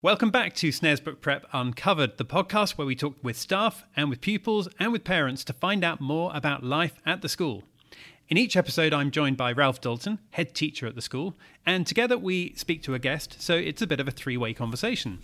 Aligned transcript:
Welcome 0.00 0.30
back 0.30 0.54
to 0.54 0.68
Snaresbrook 0.68 1.20
Prep 1.20 1.44
Uncovered, 1.52 2.18
the 2.18 2.24
podcast 2.24 2.78
where 2.78 2.86
we 2.86 2.94
talk 2.94 3.16
with 3.20 3.36
staff 3.36 3.82
and 3.96 4.08
with 4.08 4.20
pupils 4.20 4.68
and 4.78 4.92
with 4.92 5.02
parents 5.02 5.42
to 5.42 5.52
find 5.52 5.82
out 5.82 6.00
more 6.00 6.30
about 6.32 6.62
life 6.62 7.00
at 7.04 7.20
the 7.20 7.28
school. 7.28 7.64
In 8.28 8.36
each 8.36 8.56
episode, 8.56 8.94
I'm 8.94 9.10
joined 9.10 9.36
by 9.36 9.50
Ralph 9.50 9.80
Dalton, 9.80 10.20
head 10.30 10.54
teacher 10.54 10.86
at 10.86 10.94
the 10.94 11.02
school, 11.02 11.34
and 11.66 11.84
together 11.84 12.16
we 12.16 12.54
speak 12.54 12.80
to 12.84 12.94
a 12.94 13.00
guest, 13.00 13.42
so 13.42 13.56
it's 13.56 13.82
a 13.82 13.88
bit 13.88 13.98
of 13.98 14.06
a 14.06 14.12
three 14.12 14.36
way 14.36 14.54
conversation. 14.54 15.18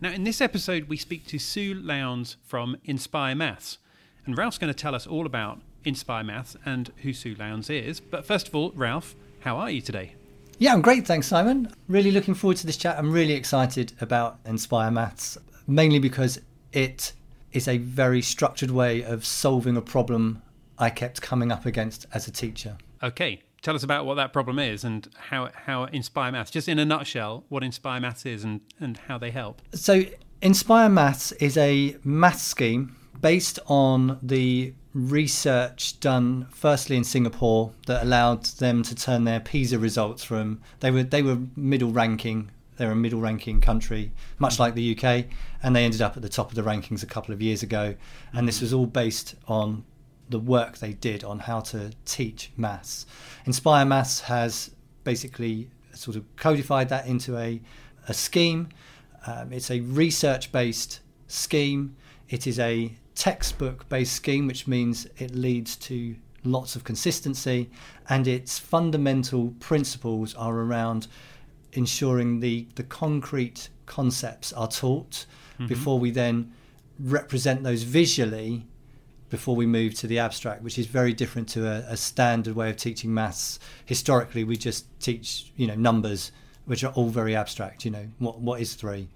Now, 0.00 0.10
in 0.10 0.24
this 0.24 0.40
episode, 0.40 0.88
we 0.88 0.96
speak 0.96 1.24
to 1.28 1.38
Sue 1.38 1.72
Lowndes 1.72 2.38
from 2.44 2.76
Inspire 2.82 3.36
Maths, 3.36 3.78
and 4.26 4.36
Ralph's 4.36 4.58
going 4.58 4.74
to 4.74 4.76
tell 4.76 4.96
us 4.96 5.06
all 5.06 5.26
about 5.26 5.60
Inspire 5.84 6.24
Maths 6.24 6.56
and 6.64 6.90
who 7.02 7.12
Sue 7.12 7.36
Lowndes 7.38 7.70
is. 7.70 8.00
But 8.00 8.26
first 8.26 8.48
of 8.48 8.56
all, 8.56 8.72
Ralph, 8.74 9.14
how 9.42 9.58
are 9.58 9.70
you 9.70 9.80
today? 9.80 10.16
Yeah, 10.60 10.72
I'm 10.72 10.82
great. 10.82 11.06
Thanks, 11.06 11.28
Simon. 11.28 11.72
Really 11.86 12.10
looking 12.10 12.34
forward 12.34 12.56
to 12.58 12.66
this 12.66 12.76
chat. 12.76 12.98
I'm 12.98 13.12
really 13.12 13.34
excited 13.34 13.92
about 14.00 14.40
Inspire 14.44 14.90
Maths, 14.90 15.38
mainly 15.68 16.00
because 16.00 16.40
it 16.72 17.12
is 17.52 17.68
a 17.68 17.78
very 17.78 18.20
structured 18.20 18.72
way 18.72 19.02
of 19.02 19.24
solving 19.24 19.76
a 19.76 19.80
problem 19.80 20.42
I 20.76 20.90
kept 20.90 21.22
coming 21.22 21.52
up 21.52 21.64
against 21.64 22.06
as 22.12 22.26
a 22.26 22.32
teacher. 22.32 22.76
Okay, 23.04 23.40
tell 23.62 23.76
us 23.76 23.84
about 23.84 24.04
what 24.04 24.16
that 24.16 24.32
problem 24.32 24.58
is 24.58 24.82
and 24.82 25.08
how, 25.16 25.50
how 25.54 25.84
Inspire 25.84 26.32
Maths, 26.32 26.50
just 26.50 26.68
in 26.68 26.80
a 26.80 26.84
nutshell, 26.84 27.44
what 27.48 27.62
Inspire 27.62 28.00
Maths 28.00 28.26
is 28.26 28.42
and, 28.42 28.60
and 28.80 28.96
how 28.96 29.16
they 29.16 29.30
help. 29.30 29.62
So, 29.74 30.02
Inspire 30.42 30.88
Maths 30.88 31.30
is 31.32 31.56
a 31.56 31.96
math 32.02 32.40
scheme 32.40 32.96
based 33.20 33.60
on 33.66 34.18
the 34.22 34.74
research 34.98 36.00
done 36.00 36.46
firstly 36.50 36.96
in 36.96 37.04
Singapore 37.04 37.72
that 37.86 38.02
allowed 38.02 38.44
them 38.44 38.82
to 38.82 38.94
turn 38.94 39.24
their 39.24 39.40
PISA 39.40 39.78
results 39.78 40.24
from 40.24 40.60
they 40.80 40.90
were 40.90 41.04
they 41.04 41.22
were 41.22 41.38
middle 41.54 41.92
ranking 41.92 42.50
they're 42.76 42.90
a 42.90 42.96
middle 42.96 43.20
ranking 43.20 43.60
country 43.60 44.12
much 44.38 44.58
like 44.58 44.74
the 44.74 44.96
UK 44.96 45.26
and 45.62 45.74
they 45.74 45.84
ended 45.84 46.00
up 46.00 46.16
at 46.16 46.22
the 46.22 46.28
top 46.28 46.50
of 46.50 46.54
the 46.54 46.62
rankings 46.62 47.02
a 47.02 47.06
couple 47.06 47.34
of 47.34 47.42
years 47.42 47.62
ago. 47.62 47.94
And 48.32 48.46
this 48.46 48.60
was 48.60 48.72
all 48.72 48.86
based 48.86 49.34
on 49.46 49.84
the 50.28 50.38
work 50.38 50.78
they 50.78 50.92
did 50.92 51.24
on 51.24 51.40
how 51.40 51.60
to 51.60 51.90
teach 52.04 52.52
maths. 52.56 53.06
Inspire 53.46 53.84
Maths 53.84 54.20
has 54.22 54.70
basically 55.04 55.70
sort 55.92 56.16
of 56.16 56.24
codified 56.36 56.88
that 56.90 57.06
into 57.06 57.36
a 57.36 57.60
a 58.06 58.14
scheme. 58.14 58.68
Um, 59.26 59.52
it's 59.52 59.70
a 59.70 59.80
research 59.80 60.52
based 60.52 61.00
scheme. 61.26 61.96
It 62.28 62.46
is 62.46 62.58
a 62.58 62.94
textbook 63.18 63.88
based 63.88 64.14
scheme, 64.14 64.46
which 64.46 64.66
means 64.66 65.06
it 65.18 65.34
leads 65.34 65.76
to 65.76 66.14
lots 66.44 66.76
of 66.76 66.84
consistency, 66.84 67.68
and 68.08 68.26
its 68.28 68.58
fundamental 68.58 69.54
principles 69.58 70.34
are 70.36 70.54
around 70.54 71.08
ensuring 71.72 72.40
the, 72.40 72.66
the 72.76 72.82
concrete 72.84 73.68
concepts 73.86 74.52
are 74.52 74.68
taught 74.68 75.26
mm-hmm. 75.54 75.66
before 75.66 75.98
we 75.98 76.10
then 76.10 76.52
represent 77.00 77.62
those 77.62 77.82
visually 77.82 78.66
before 79.30 79.54
we 79.54 79.66
move 79.66 79.92
to 79.94 80.06
the 80.06 80.18
abstract, 80.18 80.62
which 80.62 80.78
is 80.78 80.86
very 80.86 81.12
different 81.12 81.48
to 81.48 81.66
a, 81.66 81.92
a, 81.92 81.96
standard 81.96 82.54
way 82.54 82.70
of 82.70 82.76
teaching 82.76 83.12
maths. 83.12 83.58
Historically, 83.84 84.42
we 84.42 84.56
just 84.56 84.86
teach, 85.00 85.52
you 85.56 85.66
know, 85.66 85.74
numbers, 85.74 86.32
which 86.64 86.82
are 86.82 86.92
all 86.92 87.10
very 87.10 87.36
abstract. 87.36 87.84
You 87.84 87.90
know, 87.90 88.08
what 88.18 88.40
what 88.40 88.60
is 88.60 88.74
three? 88.74 89.08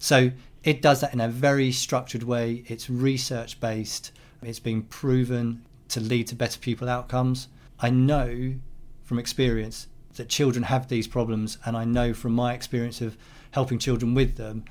So 0.00 0.32
it 0.64 0.80
does 0.80 1.00
that 1.00 1.12
in 1.12 1.20
a 1.20 1.28
very 1.28 1.72
structured 1.72 2.22
way. 2.22 2.62
It's 2.66 2.88
research 2.88 3.60
based. 3.60 4.12
It's 4.42 4.60
been 4.60 4.82
proven 4.82 5.64
to 5.88 6.00
lead 6.00 6.28
to 6.28 6.34
better 6.34 6.58
pupil 6.58 6.88
outcomes. 6.88 7.48
I 7.80 7.90
know 7.90 8.54
from 9.02 9.18
experience 9.18 9.88
that 10.14 10.28
children 10.28 10.64
have 10.64 10.88
these 10.88 11.08
problems, 11.08 11.58
and 11.64 11.76
I 11.76 11.84
know 11.84 12.14
from 12.14 12.32
my 12.32 12.54
experience 12.54 13.00
of 13.00 13.16
helping 13.52 13.78
children 13.78 14.14
with 14.14 14.36
them 14.36 14.64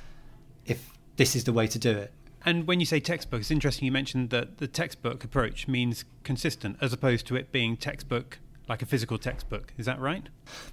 if 0.65 0.91
this 1.17 1.35
is 1.35 1.43
the 1.43 1.53
way 1.53 1.67
to 1.67 1.79
do 1.79 1.91
it. 1.91 2.13
And 2.43 2.65
when 2.65 2.79
you 2.79 2.85
say 2.85 2.99
textbook, 2.99 3.41
it's 3.41 3.51
interesting 3.51 3.85
you 3.85 3.91
mentioned 3.91 4.31
that 4.31 4.57
the 4.57 4.67
textbook 4.67 5.23
approach 5.23 5.67
means 5.67 6.05
consistent 6.23 6.77
as 6.81 6.91
opposed 6.91 7.27
to 7.27 7.35
it 7.35 7.51
being 7.51 7.77
textbook 7.77 8.39
like 8.71 8.81
a 8.81 8.85
physical 8.85 9.17
textbook. 9.17 9.73
Is 9.77 9.85
that 9.85 9.99
right? 9.99 10.25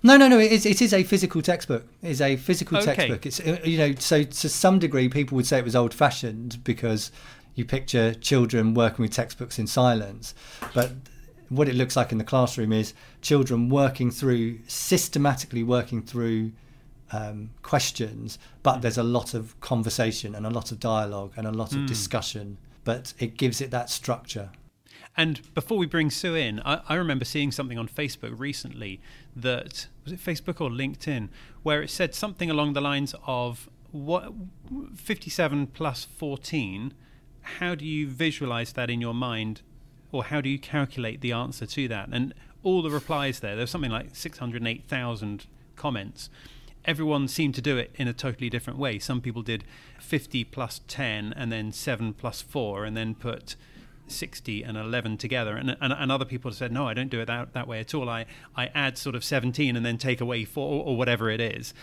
No, 0.05 0.17
no, 0.17 0.29
no. 0.29 0.39
It 0.39 0.53
is, 0.53 0.65
it 0.65 0.81
is 0.81 0.95
a 0.95 1.03
physical 1.03 1.43
textbook. 1.43 1.85
It 2.01 2.11
is 2.11 2.21
a 2.21 2.37
physical 2.37 2.79
okay. 2.79 2.95
textbook. 2.95 3.27
It's 3.27 3.41
uh, 3.41 3.59
you 3.65 3.77
know, 3.77 3.95
so 3.99 4.23
to 4.23 4.49
some 4.49 4.79
degree, 4.79 5.09
people 5.09 5.35
would 5.35 5.47
say 5.47 5.59
it 5.59 5.65
was 5.65 5.75
old-fashioned 5.75 6.63
because 6.63 7.11
you 7.57 7.65
picture 7.65 8.15
children 8.15 8.73
working 8.73 9.03
with 9.03 9.13
textbooks 9.13 9.59
in 9.59 9.67
silence, 9.67 10.33
but 10.75 10.93
what 11.49 11.69
it 11.69 11.75
looks 11.75 11.97
like 11.97 12.13
in 12.13 12.19
the 12.19 12.25
classroom 12.25 12.73
is 12.73 12.95
children 13.21 13.69
working 13.69 14.13
through 14.13 14.61
systematically 14.69 15.65
working 15.65 16.01
through 16.01 16.53
um, 17.11 17.51
questions, 17.63 18.39
but 18.63 18.81
there's 18.81 18.99
a 18.99 19.03
lot 19.03 19.35
of 19.35 19.59
conversation 19.61 20.37
and 20.37 20.47
a 20.47 20.51
lot 20.51 20.71
of 20.71 20.79
dialogue 20.79 21.33
and 21.37 21.49
a 21.49 21.51
lot 21.51 21.73
of 21.73 21.79
mm. 21.79 21.89
discussion. 21.89 22.59
But 22.85 23.13
it 23.19 23.37
gives 23.37 23.61
it 23.61 23.73
that 23.73 23.91
structure. 23.91 24.51
And 25.19 25.53
before 25.53 25.77
we 25.77 25.87
bring 25.87 26.11
Sue 26.11 26.37
in, 26.37 26.61
I, 26.61 26.81
I, 26.89 26.95
remember 26.95 27.25
seeing 27.25 27.51
something 27.51 27.77
on 27.77 27.89
Facebook 27.89 28.39
recently 28.39 29.01
that 29.35 29.89
was 30.05 30.13
it 30.13 30.21
Facebook 30.21 30.61
or 30.61 30.71
LinkedIn, 30.71 31.29
where 31.65 31.83
it 31.83 31.91
said 31.91 32.15
something 32.15 32.49
along 32.49 32.75
the 32.75 32.81
lines 32.81 33.17
of 33.27 33.69
what 33.91 34.33
57 34.95 35.67
plus 35.67 36.05
14. 36.05 36.95
How 37.41 37.75
do 37.75 37.85
you 37.85 38.07
visualize 38.07 38.75
that 38.75 38.91
in 38.91 39.01
your 39.01 39.13
mind, 39.13 39.63
or 40.13 40.23
how 40.23 40.41
do 40.41 40.49
you 40.49 40.59
calculate 40.59 41.21
the 41.21 41.33
answer 41.33 41.67
to 41.67 41.89
that? 41.89 42.11
And 42.13 42.33
all 42.63 42.81
the 42.81 42.91
replies 42.91 43.41
there, 43.41 43.57
there's 43.57 43.71
something 43.71 43.91
like 43.91 44.15
608,000 44.15 45.47
comments. 45.75 46.31
Everyone 46.85 47.27
seemed 47.27 47.57
to 47.57 47.61
do 47.61 47.77
it 47.77 47.91
in 47.97 48.07
a 48.07 48.13
totally 48.13 48.49
different 48.49 48.79
way. 48.79 49.01
Some 49.01 49.21
people 49.21 49.43
did 49.43 49.65
50 49.99 50.45
plus 50.45 50.81
10 50.87 51.33
and 51.33 51.51
then 51.51 51.73
7 51.73 52.15
plus 52.15 52.41
4 52.41 52.85
and 52.85 52.97
then 52.97 53.17
put 53.17 53.57
60 54.11 54.63
and 54.63 54.77
11 54.77 55.19
together. 55.19 55.57
And, 55.57 55.77
and, 55.81 55.93
and, 55.93 56.13
other 56.13 56.25
people 56.25 56.51
said, 56.53 56.73
no, 56.73 56.89
I 56.89 56.95
don't 56.95 57.09
do 57.11 57.21
it 57.21 57.27
that, 57.27 57.53
that 57.53 57.69
way 57.69 57.81
at 57.81 57.95
all. 57.95 58.09
I, 58.09 58.27
I 58.57 58.67
add 58.75 58.99
sort 58.99 59.15
of 59.15 59.25
17 59.25 59.77
and 59.77 59.85
then 59.85 59.99
take 59.99 60.21
away 60.21 60.45
4 60.45 60.67
or, 60.67 60.85
or 60.85 60.97
whatever 60.97 61.31
it 61.31 61.41
is. 61.41 61.75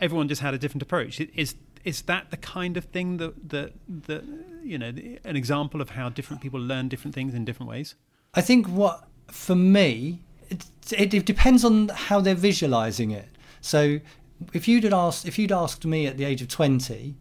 Everyone 0.00 0.28
just 0.28 0.42
had 0.42 0.54
a 0.54 0.58
different 0.58 0.82
approach. 0.82 1.20
Is, 1.20 1.54
is 1.84 2.02
that 2.02 2.30
the 2.30 2.36
kind 2.36 2.76
of 2.76 2.84
thing 2.84 3.16
that, 3.18 3.48
that, 3.50 3.72
that, 4.06 4.24
you 4.62 4.78
know, 4.78 4.92
an 5.24 5.36
example 5.36 5.80
of 5.80 5.90
how 5.90 6.08
different 6.08 6.42
people 6.42 6.60
learn 6.60 6.88
different 6.88 7.14
things 7.14 7.34
in 7.34 7.44
different 7.44 7.70
ways? 7.70 7.94
I 8.34 8.40
think 8.40 8.66
what, 8.66 9.08
for 9.28 9.54
me, 9.54 10.20
it, 10.50 10.66
it, 10.92 11.14
it 11.14 11.26
depends 11.26 11.64
on 11.64 11.88
how 11.88 12.20
they're 12.20 12.34
visualizing 12.34 13.10
it. 13.10 13.28
So 13.60 14.00
if 14.52 14.68
you'd 14.68 14.84
asked, 14.92 15.26
if 15.26 15.38
you'd 15.38 15.52
asked 15.52 15.84
me 15.84 16.06
at 16.06 16.16
the 16.16 16.24
age 16.24 16.42
of 16.42 16.48
20, 16.48 17.16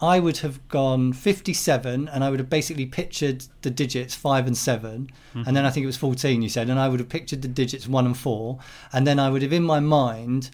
I 0.00 0.20
would 0.20 0.38
have 0.38 0.66
gone 0.68 1.12
57 1.12 2.08
and 2.08 2.24
I 2.24 2.30
would 2.30 2.38
have 2.38 2.48
basically 2.48 2.86
pictured 2.86 3.44
the 3.62 3.70
digits 3.70 4.14
5 4.14 4.46
and 4.46 4.56
7 4.56 5.10
mm-hmm. 5.34 5.42
and 5.46 5.56
then 5.56 5.64
I 5.64 5.70
think 5.70 5.84
it 5.84 5.88
was 5.88 5.96
14 5.96 6.40
you 6.42 6.48
said 6.48 6.70
and 6.70 6.78
I 6.78 6.88
would 6.88 7.00
have 7.00 7.08
pictured 7.08 7.42
the 7.42 7.48
digits 7.48 7.88
1 7.88 8.06
and 8.06 8.16
4 8.16 8.58
and 8.92 9.06
then 9.06 9.18
I 9.18 9.28
would 9.30 9.42
have 9.42 9.52
in 9.52 9.64
my 9.64 9.80
mind 9.80 10.50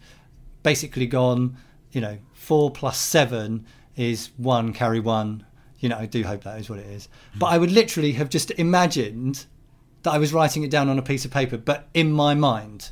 basically 0.63 1.07
gone 1.07 1.57
you 1.93 2.01
know 2.01 2.19
4 2.33 2.71
plus 2.71 2.99
7 2.99 3.67
is 3.97 4.31
1 4.39 4.73
carry 4.73 5.01
1 5.01 5.45
you 5.79 5.89
know 5.91 5.99
I 5.99 6.07
do 6.07 6.23
hope 6.25 6.45
that 6.45 6.59
is 6.59 6.71
what 6.71 6.79
it 6.79 6.87
is. 6.87 7.07
Mm-hmm. 7.07 7.41
but 7.41 7.47
I 7.47 7.59
would 7.59 7.71
literally 7.71 8.13
have 8.13 8.31
just 8.31 8.51
imagined 8.53 9.45
that 10.05 10.13
I 10.13 10.19
was 10.19 10.33
writing 10.33 10.63
it 10.63 10.71
down 10.71 10.89
on 10.89 10.99
a 10.99 11.03
piece 11.03 11.25
of 11.25 11.31
paper 11.31 11.59
but 11.59 11.89
in 11.93 12.13
my 12.13 12.35
mind. 12.35 12.91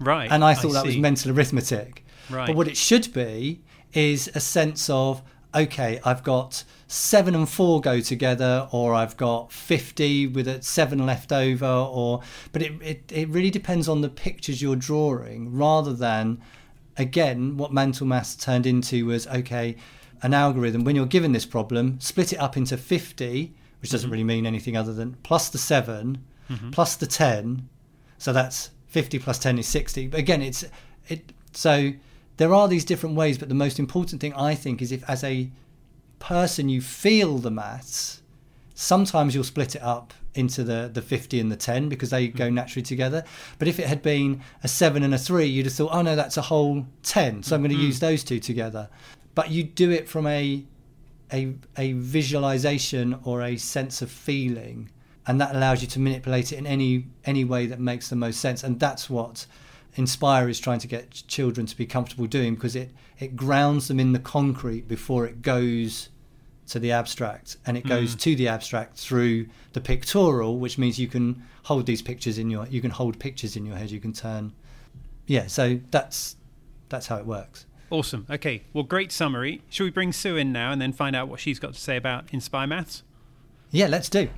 Right 0.00 0.30
and 0.30 0.42
I 0.42 0.54
thought 0.54 0.72
I 0.72 0.74
that 0.74 0.86
was 0.86 0.96
mental 0.96 1.30
arithmetic. 1.30 2.04
Right. 2.30 2.46
but 2.46 2.56
what 2.56 2.66
it 2.66 2.76
should 2.76 3.12
be 3.12 3.62
is 3.92 4.30
a 4.34 4.40
sense 4.40 4.88
of 4.88 5.22
okay, 5.54 6.00
I've 6.04 6.22
got 6.22 6.64
seven 6.86 7.34
and 7.34 7.48
four 7.48 7.80
go 7.80 8.00
together, 8.00 8.68
or 8.70 8.94
I've 8.94 9.16
got 9.16 9.52
50 9.52 10.28
with 10.28 10.48
a 10.48 10.62
seven 10.62 11.04
left 11.06 11.32
over, 11.32 11.66
or, 11.66 12.22
but 12.52 12.62
it, 12.62 12.72
it, 12.82 13.12
it 13.12 13.28
really 13.28 13.50
depends 13.50 13.88
on 13.88 14.00
the 14.00 14.08
pictures 14.08 14.60
you're 14.60 14.76
drawing 14.76 15.54
rather 15.54 15.92
than, 15.92 16.40
again, 16.96 17.56
what 17.56 17.72
mental 17.72 18.06
maths 18.06 18.36
turned 18.36 18.66
into 18.66 19.06
was, 19.06 19.26
okay, 19.26 19.76
an 20.22 20.34
algorithm, 20.34 20.84
when 20.84 20.96
you're 20.96 21.06
given 21.06 21.32
this 21.32 21.46
problem, 21.46 21.98
split 22.00 22.32
it 22.32 22.36
up 22.36 22.56
into 22.56 22.76
50, 22.76 23.52
which 23.80 23.90
doesn't 23.90 24.06
mm-hmm. 24.06 24.12
really 24.12 24.24
mean 24.24 24.46
anything 24.46 24.76
other 24.76 24.92
than 24.92 25.14
plus 25.22 25.48
the 25.48 25.58
7 25.58 26.24
mm-hmm. 26.48 26.70
plus 26.70 26.96
the 26.96 27.06
10. 27.06 27.68
So 28.18 28.32
that's 28.32 28.70
50 28.88 29.18
plus 29.18 29.38
10 29.38 29.58
is 29.58 29.66
60. 29.66 30.08
But 30.08 30.20
again, 30.20 30.42
it's, 30.42 30.64
it, 31.08 31.32
so 31.52 31.92
there 32.36 32.54
are 32.54 32.68
these 32.68 32.84
different 32.84 33.16
ways, 33.16 33.38
but 33.38 33.48
the 33.48 33.54
most 33.54 33.78
important 33.78 34.20
thing 34.20 34.34
I 34.34 34.54
think 34.54 34.80
is 34.80 34.92
if, 34.92 35.08
as 35.08 35.22
a 35.22 35.50
person, 36.18 36.68
you 36.68 36.80
feel 36.80 37.38
the 37.38 37.50
maths, 37.50 38.22
sometimes 38.74 39.34
you'll 39.34 39.44
split 39.44 39.74
it 39.74 39.82
up 39.82 40.14
into 40.34 40.64
the, 40.64 40.90
the 40.92 41.02
50 41.02 41.40
and 41.40 41.52
the 41.52 41.56
10 41.56 41.88
because 41.88 42.10
they 42.10 42.28
go 42.28 42.48
mm. 42.48 42.54
naturally 42.54 42.82
together. 42.82 43.24
But 43.58 43.68
if 43.68 43.78
it 43.78 43.86
had 43.86 44.02
been 44.02 44.42
a 44.62 44.68
7 44.68 45.02
and 45.02 45.14
a 45.14 45.18
3, 45.18 45.44
you'd 45.44 45.66
have 45.66 45.74
thought, 45.74 45.90
oh 45.92 46.02
no, 46.02 46.16
that's 46.16 46.36
a 46.36 46.42
whole 46.42 46.86
10. 47.02 47.42
So 47.42 47.54
I'm 47.54 47.62
going 47.62 47.70
to 47.70 47.76
mm-hmm. 47.76 47.86
use 47.86 48.00
those 48.00 48.24
two 48.24 48.38
together. 48.38 48.88
But 49.34 49.50
you 49.50 49.64
do 49.64 49.90
it 49.90 50.08
from 50.08 50.26
a, 50.26 50.64
a, 51.32 51.54
a 51.76 51.92
visualization 51.92 53.18
or 53.24 53.42
a 53.42 53.56
sense 53.56 54.02
of 54.02 54.10
feeling. 54.10 54.90
And 55.26 55.40
that 55.40 55.54
allows 55.54 55.82
you 55.82 55.88
to 55.88 56.00
manipulate 56.00 56.52
it 56.52 56.56
in 56.56 56.66
any 56.66 57.06
any 57.24 57.44
way 57.44 57.66
that 57.66 57.78
makes 57.78 58.08
the 58.08 58.16
most 58.16 58.40
sense. 58.40 58.64
And 58.64 58.80
that's 58.80 59.08
what 59.08 59.46
Inspire 59.94 60.48
is 60.48 60.58
trying 60.58 60.78
to 60.78 60.86
get 60.86 61.22
children 61.28 61.66
to 61.66 61.76
be 61.76 61.84
comfortable 61.84 62.26
doing 62.26 62.54
because 62.54 62.74
it, 62.74 62.90
it 63.18 63.36
grounds 63.36 63.88
them 63.88 64.00
in 64.00 64.12
the 64.12 64.18
concrete 64.18 64.88
before 64.88 65.26
it 65.26 65.42
goes 65.42 66.08
to 66.68 66.78
the 66.78 66.92
abstract 66.92 67.58
and 67.66 67.76
it 67.76 67.84
goes 67.86 68.16
mm. 68.16 68.20
to 68.20 68.36
the 68.36 68.48
abstract 68.48 68.96
through 68.96 69.46
the 69.74 69.80
pictorial 69.80 70.58
which 70.58 70.78
means 70.78 70.98
you 70.98 71.08
can 71.08 71.42
hold 71.64 71.84
these 71.84 72.00
pictures 72.00 72.38
in 72.38 72.48
your 72.48 72.66
you 72.68 72.80
can 72.80 72.90
hold 72.90 73.18
pictures 73.18 73.56
in 73.56 73.66
your 73.66 73.76
head 73.76 73.90
you 73.90 74.00
can 74.00 74.12
turn. 74.12 74.52
Yeah 75.26 75.46
so 75.46 75.80
that's 75.90 76.36
that's 76.88 77.08
how 77.08 77.16
it 77.18 77.26
works. 77.26 77.66
Awesome. 77.90 78.26
Okay 78.30 78.62
well 78.72 78.84
great 78.84 79.12
summary. 79.12 79.60
Should 79.68 79.84
we 79.84 79.90
bring 79.90 80.12
sue 80.12 80.36
in 80.36 80.52
now 80.52 80.72
and 80.72 80.80
then 80.80 80.94
find 80.94 81.14
out 81.14 81.28
what 81.28 81.40
she's 81.40 81.58
got 81.58 81.74
to 81.74 81.80
say 81.80 81.96
about 81.96 82.32
inspire 82.32 82.66
maths? 82.66 83.02
Yeah 83.70 83.88
let's 83.88 84.08
do. 84.08 84.30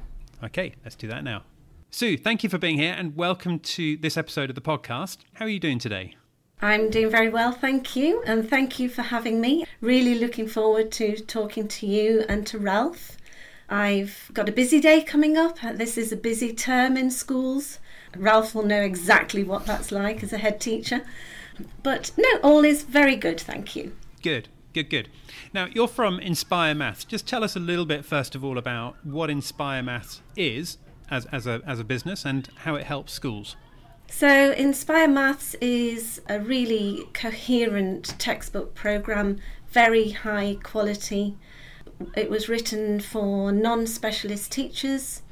Okay 0.42 0.74
let's 0.82 0.96
do 0.96 1.06
that 1.06 1.22
now 1.22 1.44
sue 1.94 2.16
thank 2.16 2.42
you 2.42 2.50
for 2.50 2.58
being 2.58 2.76
here 2.76 2.92
and 2.98 3.14
welcome 3.14 3.60
to 3.60 3.96
this 3.98 4.16
episode 4.16 4.50
of 4.50 4.56
the 4.56 4.60
podcast 4.60 5.18
how 5.34 5.44
are 5.44 5.48
you 5.48 5.60
doing 5.60 5.78
today 5.78 6.16
I'm 6.60 6.90
doing 6.90 7.08
very 7.10 7.28
well, 7.28 7.52
thank 7.52 7.94
you, 7.94 8.22
and 8.26 8.48
thank 8.48 8.78
you 8.78 8.88
for 8.88 9.02
having 9.02 9.40
me. 9.40 9.66
Really 9.82 10.14
looking 10.14 10.48
forward 10.48 10.90
to 10.92 11.16
talking 11.16 11.68
to 11.68 11.86
you 11.86 12.24
and 12.26 12.46
to 12.46 12.58
Ralph. 12.58 13.18
I've 13.68 14.30
got 14.32 14.48
a 14.48 14.52
busy 14.52 14.80
day 14.80 15.02
coming 15.02 15.36
up. 15.36 15.62
Uh, 15.62 15.72
this 15.72 15.98
is 15.98 16.10
a 16.10 16.16
busy 16.16 16.54
term 16.54 16.96
in 16.96 17.10
schools. 17.10 17.80
Ralph 18.16 18.54
will 18.54 18.64
know 18.64 18.80
exactly 18.80 19.44
what 19.44 19.66
that's 19.66 19.92
like 19.92 20.22
as 20.22 20.32
a 20.32 20.38
head 20.38 20.58
teacher. 20.58 21.02
But 21.82 22.12
no, 22.16 22.38
all 22.42 22.64
is 22.64 22.82
very 22.82 23.16
good, 23.16 23.38
thank 23.40 23.76
you. 23.76 23.94
Good, 24.22 24.48
good, 24.72 24.88
good. 24.88 25.10
Now, 25.52 25.66
you're 25.66 25.88
from 25.88 26.18
Inspire 26.18 26.74
Maths. 26.74 27.04
Just 27.04 27.28
tell 27.28 27.44
us 27.44 27.56
a 27.56 27.60
little 27.60 27.84
bit, 27.84 28.06
first 28.06 28.34
of 28.34 28.42
all, 28.42 28.56
about 28.56 28.96
what 29.04 29.28
Inspire 29.28 29.82
Maths 29.82 30.22
is 30.34 30.78
as, 31.10 31.26
as, 31.26 31.46
a, 31.46 31.60
as 31.66 31.80
a 31.80 31.84
business 31.84 32.24
and 32.24 32.48
how 32.56 32.74
it 32.74 32.84
helps 32.84 33.12
schools. 33.12 33.56
So, 34.08 34.52
Inspire 34.52 35.08
Maths 35.08 35.54
is 35.60 36.20
a 36.28 36.38
really 36.38 37.08
coherent 37.14 38.14
textbook 38.18 38.74
program, 38.74 39.38
very 39.70 40.10
high 40.10 40.58
quality. 40.62 41.36
It 42.16 42.30
was 42.30 42.48
written 42.48 43.00
for 43.00 43.50
non 43.50 43.86
specialist 43.86 44.52
teachers. 44.52 45.22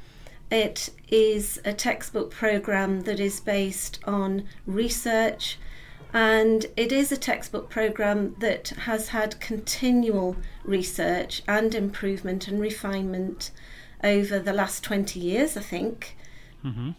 It 0.50 0.90
is 1.08 1.60
a 1.64 1.72
textbook 1.72 2.30
program 2.30 3.02
that 3.02 3.20
is 3.20 3.40
based 3.40 4.00
on 4.04 4.44
research, 4.66 5.58
and 6.12 6.66
it 6.76 6.92
is 6.92 7.12
a 7.12 7.16
textbook 7.16 7.70
program 7.70 8.34
that 8.40 8.68
has 8.70 9.08
had 9.08 9.40
continual 9.40 10.36
research 10.64 11.42
and 11.46 11.74
improvement 11.74 12.48
and 12.48 12.60
refinement 12.60 13.50
over 14.02 14.38
the 14.38 14.52
last 14.52 14.82
20 14.84 15.18
years, 15.20 15.56
I 15.56 15.60
think. 15.60 16.16
Mm-hmm. 16.64 16.90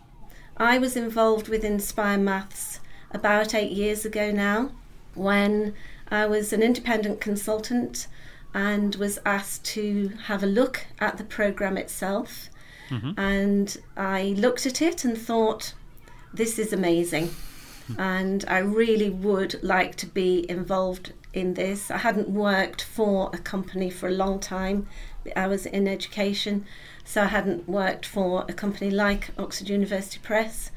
I 0.57 0.77
was 0.77 0.95
involved 0.95 1.47
with 1.47 1.63
Inspire 1.63 2.17
Maths 2.17 2.79
about 3.11 3.53
eight 3.53 3.71
years 3.71 4.05
ago 4.05 4.31
now 4.31 4.71
when 5.15 5.73
I 6.09 6.25
was 6.25 6.53
an 6.53 6.61
independent 6.61 7.21
consultant 7.21 8.07
and 8.53 8.95
was 8.95 9.19
asked 9.25 9.65
to 9.65 10.11
have 10.25 10.43
a 10.43 10.47
look 10.47 10.85
at 10.99 11.17
the 11.17 11.23
program 11.23 11.77
itself. 11.77 12.49
Mm-hmm. 12.89 13.19
And 13.19 13.77
I 13.97 14.35
looked 14.37 14.65
at 14.65 14.81
it 14.81 15.03
and 15.03 15.17
thought, 15.17 15.73
this 16.33 16.59
is 16.59 16.71
amazing. 16.73 17.31
Hmm. 17.87 17.99
and 17.99 18.45
I 18.47 18.59
really 18.59 19.09
would 19.09 19.61
like 19.61 19.95
to 19.97 20.05
be 20.05 20.49
involved 20.49 21.11
in 21.33 21.55
this. 21.55 21.91
I 21.91 21.97
hadn't 21.97 22.29
worked 22.29 22.81
for 22.81 23.29
a 23.33 23.37
company 23.37 23.89
for 23.89 24.07
a 24.07 24.11
long 24.11 24.39
time. 24.39 24.87
I 25.35 25.47
was 25.47 25.65
in 25.65 25.87
education, 25.87 26.65
so 27.03 27.23
I 27.23 27.27
hadn't 27.27 27.67
worked 27.67 28.05
for 28.05 28.45
a 28.47 28.53
company 28.53 28.91
like 28.91 29.29
Oxford 29.37 29.69
University 29.69 30.19
Press. 30.21 30.71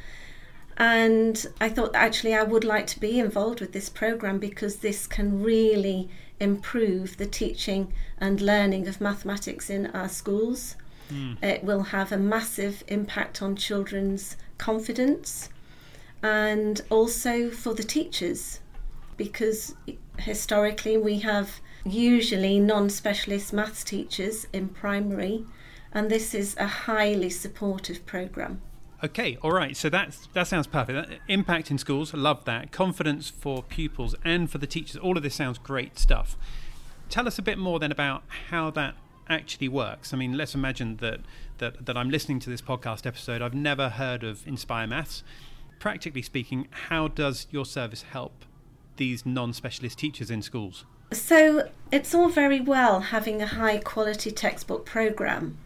And 0.76 1.46
I 1.60 1.68
thought 1.68 1.94
actually 1.94 2.34
I 2.34 2.42
would 2.42 2.64
like 2.64 2.86
to 2.88 3.00
be 3.00 3.18
involved 3.18 3.60
with 3.60 3.72
this 3.72 3.88
program 3.88 4.38
because 4.38 4.76
this 4.76 5.06
can 5.06 5.42
really 5.42 6.10
improve 6.38 7.16
the 7.16 7.26
teaching 7.26 7.92
and 8.18 8.40
learning 8.40 8.86
of 8.86 9.00
mathematics 9.00 9.70
in 9.70 9.86
our 9.88 10.08
schools. 10.08 10.76
Mm. 11.10 11.42
It 11.42 11.64
will 11.64 11.84
have 11.84 12.12
a 12.12 12.18
massive 12.18 12.84
impact 12.88 13.40
on 13.40 13.56
children's 13.56 14.36
confidence 14.58 15.48
and 16.22 16.80
also 16.90 17.50
for 17.50 17.74
the 17.74 17.82
teachers 17.84 18.60
because 19.16 19.74
historically 20.18 20.96
we 20.96 21.20
have 21.20 21.60
usually 21.92 22.58
non 22.60 22.90
specialist 22.90 23.52
maths 23.52 23.84
teachers 23.84 24.46
in 24.52 24.68
primary 24.68 25.44
and 25.92 26.10
this 26.10 26.34
is 26.34 26.54
a 26.58 26.66
highly 26.66 27.30
supportive 27.30 28.04
program. 28.04 28.60
Okay, 29.02 29.38
all 29.42 29.52
right. 29.52 29.76
So 29.76 29.88
that's 29.88 30.28
that 30.34 30.46
sounds 30.46 30.66
perfect. 30.66 31.20
Impact 31.28 31.70
in 31.70 31.78
schools, 31.78 32.12
love 32.12 32.44
that. 32.44 32.70
Confidence 32.70 33.30
for 33.30 33.62
pupils 33.62 34.14
and 34.24 34.50
for 34.50 34.58
the 34.58 34.66
teachers. 34.66 34.96
All 34.96 35.16
of 35.16 35.22
this 35.22 35.34
sounds 35.34 35.58
great 35.58 35.98
stuff. 35.98 36.36
Tell 37.08 37.26
us 37.26 37.38
a 37.38 37.42
bit 37.42 37.56
more 37.56 37.78
then 37.78 37.92
about 37.92 38.24
how 38.50 38.70
that 38.72 38.94
actually 39.28 39.68
works. 39.68 40.12
I 40.12 40.16
mean, 40.16 40.36
let's 40.36 40.54
imagine 40.54 40.96
that 40.96 41.20
that 41.58 41.86
that 41.86 41.96
I'm 41.96 42.10
listening 42.10 42.40
to 42.40 42.50
this 42.50 42.60
podcast 42.60 43.06
episode. 43.06 43.40
I've 43.40 43.54
never 43.54 43.88
heard 43.88 44.22
of 44.22 44.46
Inspire 44.46 44.86
Maths. 44.86 45.22
Practically 45.78 46.22
speaking, 46.22 46.68
how 46.88 47.08
does 47.08 47.46
your 47.50 47.64
service 47.66 48.02
help 48.02 48.44
these 48.96 49.26
non-specialist 49.26 49.98
teachers 49.98 50.30
in 50.30 50.40
schools? 50.40 50.84
So 51.12 51.68
it's 51.92 52.14
all 52.14 52.28
very 52.28 52.60
well 52.60 53.00
having 53.00 53.40
a 53.40 53.46
high 53.46 53.78
quality 53.78 54.32
textbook 54.32 54.84
program, 54.84 55.56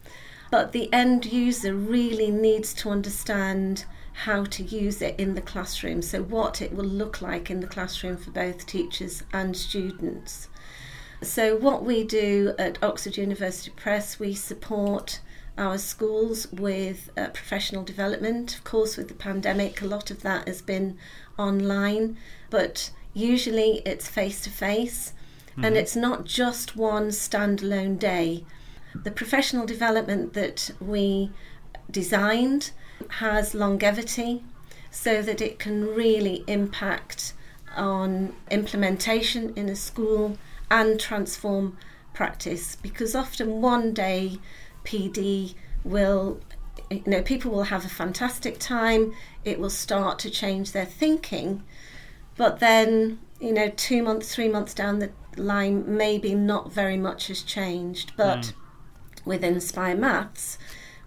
but 0.51 0.73
the 0.73 0.93
end 0.93 1.25
user 1.25 1.75
really 1.75 2.31
needs 2.31 2.75
to 2.75 2.91
understand 2.91 3.87
how 4.13 4.45
to 4.45 4.63
use 4.63 5.01
it 5.01 5.19
in 5.19 5.35
the 5.35 5.41
classroom. 5.41 6.03
So, 6.03 6.23
what 6.23 6.61
it 6.61 6.75
will 6.75 6.85
look 6.85 7.23
like 7.23 7.51
in 7.51 7.61
the 7.61 7.67
classroom 7.67 8.19
for 8.19 8.31
both 8.31 8.67
teachers 8.67 9.23
and 9.33 9.57
students. 9.57 10.49
So, 11.23 11.57
what 11.57 11.85
we 11.85 12.05
do 12.05 12.55
at 12.59 12.83
Oxford 12.83 13.17
University 13.17 13.71
Press, 13.71 14.19
we 14.19 14.35
support 14.35 15.21
our 15.57 15.79
schools 15.79 16.53
with 16.53 17.11
uh, 17.17 17.29
professional 17.29 17.83
development. 17.83 18.57
Of 18.57 18.65
course, 18.65 18.99
with 18.99 19.09
the 19.09 19.15
pandemic, 19.15 19.81
a 19.81 19.87
lot 19.87 20.11
of 20.11 20.21
that 20.23 20.47
has 20.47 20.61
been 20.61 20.99
online, 21.39 22.19
but 22.51 22.91
usually 23.15 23.81
it's 23.87 24.09
face 24.09 24.43
to 24.43 24.51
face 24.51 25.15
and 25.57 25.65
mm-hmm. 25.65 25.77
it's 25.77 25.97
not 25.97 26.25
just 26.25 26.77
one 26.77 27.09
standalone 27.09 27.99
day. 27.99 28.45
The 28.95 29.11
professional 29.11 29.67
development 29.67 30.33
that 30.35 30.71
we 30.81 31.31
designed 31.91 32.73
has 33.09 33.55
longevity 33.55 34.43
so 34.91 35.23
that 35.23 35.41
it 35.41 35.59
can 35.59 35.87
really 35.87 36.45
impact 36.47 37.33
on 37.77 38.35
implementation 38.51 39.53
in 39.55 39.69
a 39.69 39.77
school 39.77 40.37
and 40.71 40.99
transform 40.99 41.77
practice 42.13 42.77
because 42.77 43.15
often 43.15 43.63
one 43.63 43.93
day 43.93 44.39
PD 44.85 45.55
will 45.85 46.41
you 46.91 47.03
know 47.07 47.23
people 47.23 47.51
will 47.51 47.65
have 47.65 47.85
a 47.85 47.89
fantastic 47.89 48.59
time 48.59 49.13
it 49.45 49.59
will 49.61 49.71
start 49.71 50.19
to 50.19 50.29
change 50.29 50.73
their 50.73 50.85
thinking 50.85 51.63
but 52.37 52.59
then 52.59 53.19
you 53.41 53.53
know 53.53 53.69
2 53.69 54.03
months 54.03 54.35
3 54.35 54.49
months 54.49 54.75
down 54.75 54.99
the 54.99 55.11
line 55.37 55.85
maybe 55.97 56.35
not 56.35 56.73
very 56.73 56.97
much 56.97 57.29
has 57.29 57.43
changed 57.43 58.13
but 58.17 58.41
mm. 58.41 58.53
with 59.25 59.43
inspire 59.43 59.97
maths 59.97 60.59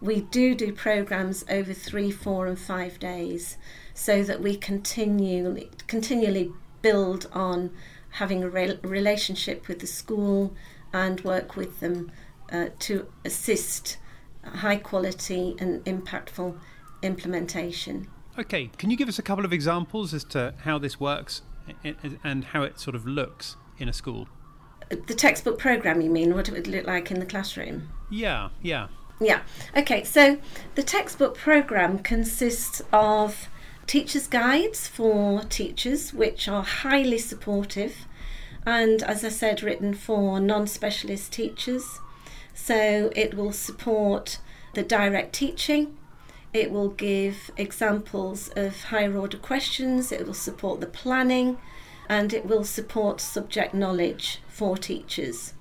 we 0.02 0.22
do 0.22 0.56
do 0.56 0.74
programs 0.74 1.46
over 1.50 1.74
3 1.74 2.12
4 2.12 2.48
and 2.48 2.60
5 2.60 3.00
days 3.00 3.58
so 3.94 4.24
that 4.24 4.42
we 4.42 4.56
continually 4.58 5.70
continually 5.88 6.52
build 6.82 7.30
on 7.32 7.72
having 8.18 8.44
a 8.44 8.50
re- 8.50 8.80
relationship 8.84 9.68
with 9.68 9.80
the 9.80 9.88
school 9.88 10.54
and 10.92 11.22
work 11.22 11.56
with 11.56 11.80
them 11.80 12.12
uh, 12.52 12.68
to 12.80 13.08
assist 13.26 13.98
high 14.44 14.76
quality 14.76 15.56
and 15.58 15.84
impactful 15.86 16.56
implementation. 17.02 18.08
Okay, 18.38 18.70
can 18.78 18.92
you 18.92 18.98
give 18.98 19.10
us 19.10 19.18
a 19.18 19.24
couple 19.24 19.46
of 19.46 19.54
examples 19.54 20.14
as 20.14 20.24
to 20.26 20.54
how 20.60 20.78
this 20.78 21.00
works 21.00 21.42
and 22.24 22.46
how 22.46 22.64
it 22.64 22.80
sort 22.80 22.96
of 22.96 23.06
looks 23.06 23.58
in 23.78 23.90
a 23.90 23.94
school? 23.94 24.28
The 24.90 25.14
textbook 25.14 25.58
program, 25.58 26.02
you 26.02 26.10
mean? 26.10 26.36
What 26.36 26.50
it 26.50 26.52
would 26.52 26.68
look 26.68 26.86
like 26.86 27.10
in 27.10 27.20
the 27.20 27.26
classroom? 27.26 27.90
Yeah, 28.10 28.50
yeah. 28.62 28.88
Yeah. 29.20 29.42
Okay, 29.76 30.04
so 30.04 30.38
the 30.76 30.84
textbook 30.84 31.38
program 31.38 32.00
consists 32.00 32.82
of 32.92 33.48
teachers' 33.88 34.28
guides 34.28 34.88
for 34.88 35.44
teachers, 35.44 36.14
which 36.14 36.48
are 36.48 36.64
highly 36.64 37.18
supportive 37.18 38.06
and, 38.66 39.04
as 39.04 39.24
I 39.24 39.30
said, 39.30 39.64
written 39.64 39.94
for 39.94 40.40
non 40.40 40.68
specialist 40.68 41.32
teachers. 41.32 42.00
So 42.54 43.12
it 43.16 43.34
will 43.34 43.52
support 43.52 44.40
the 44.74 44.84
direct 44.84 45.34
teaching, 45.34 45.98
it 46.54 46.72
will 46.72 46.90
give 46.90 47.52
examples 47.58 48.50
of 48.56 48.86
higher 48.86 49.18
order 49.18 49.38
questions, 49.38 50.12
it 50.12 50.26
will 50.26 50.34
support 50.34 50.80
the 50.80 50.88
planning, 50.88 51.58
and 52.08 52.34
it 52.34 52.46
will 52.46 52.64
support 52.64 53.20
subject 53.20 53.74
knowledge 53.74 54.40
for 54.48 54.78
teachers. 54.78 55.54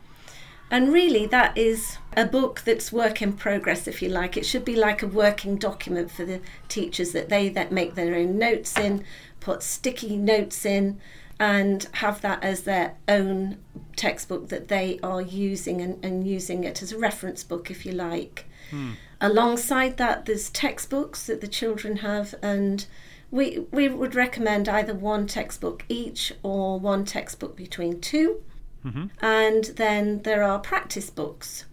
And 0.71 0.91
really, 0.91 1.27
that 1.27 1.57
is 1.57 1.99
a 2.17 2.25
book 2.25 2.63
that's 2.65 2.93
work 2.93 3.21
in 3.21 3.35
progress, 3.35 3.87
if 3.87 4.01
you 4.01 4.09
like. 4.09 4.39
It 4.39 4.47
should 4.47 4.65
be 4.65 4.75
like 4.75 5.03
a 5.03 5.07
working 5.07 5.57
document 5.57 6.11
for 6.11 6.25
the 6.25 6.41
teachers 6.69 7.13
that 7.13 7.29
they 7.29 7.51
that 7.51 7.73
make 7.73 7.95
their 7.95 8.15
own 8.15 8.39
notes 8.39 8.79
in, 8.79 9.05
put 9.39 9.63
sticky 9.63 10.17
notes 10.17 10.65
in, 10.65 10.99
and 11.39 11.89
have 11.93 12.23
that 12.23 12.43
as 12.43 12.63
their 12.63 12.95
own 13.07 13.59
textbook 13.97 14.49
that 14.49 14.69
they 14.69 14.99
are 15.03 15.21
using 15.21 15.83
and, 15.83 16.03
and 16.03 16.27
using 16.27 16.65
it 16.65 16.83
as 16.83 16.93
a 16.93 16.99
reference 16.99 17.45
book, 17.45 17.71
if 17.71 17.85
you 17.85 17.93
like. 17.93 18.47
Hmm. 18.71 18.93
Alongside 19.23 19.99
that, 19.99 20.27
there's 20.27 20.51
textbooks 20.51 21.27
that 21.27 21.41
the 21.41 21.47
children 21.47 21.99
have, 21.99 22.35
and 22.43 22.85
we, 23.31 23.67
we 23.71 23.89
would 23.89 24.17
recommend 24.17 24.69
either 24.69 24.93
one 24.93 25.29
textbook 25.29 25.85
each 25.89 26.33
or 26.43 26.81
one 26.81 27.05
textbook 27.05 27.57
between 27.57 28.01
2 28.01 28.43
mm-hmm. 28.85 29.07
And 29.21 29.65
then 29.77 30.23
there 30.23 30.43
are 30.43 30.59
practice 30.59 31.09
books, 31.09 31.65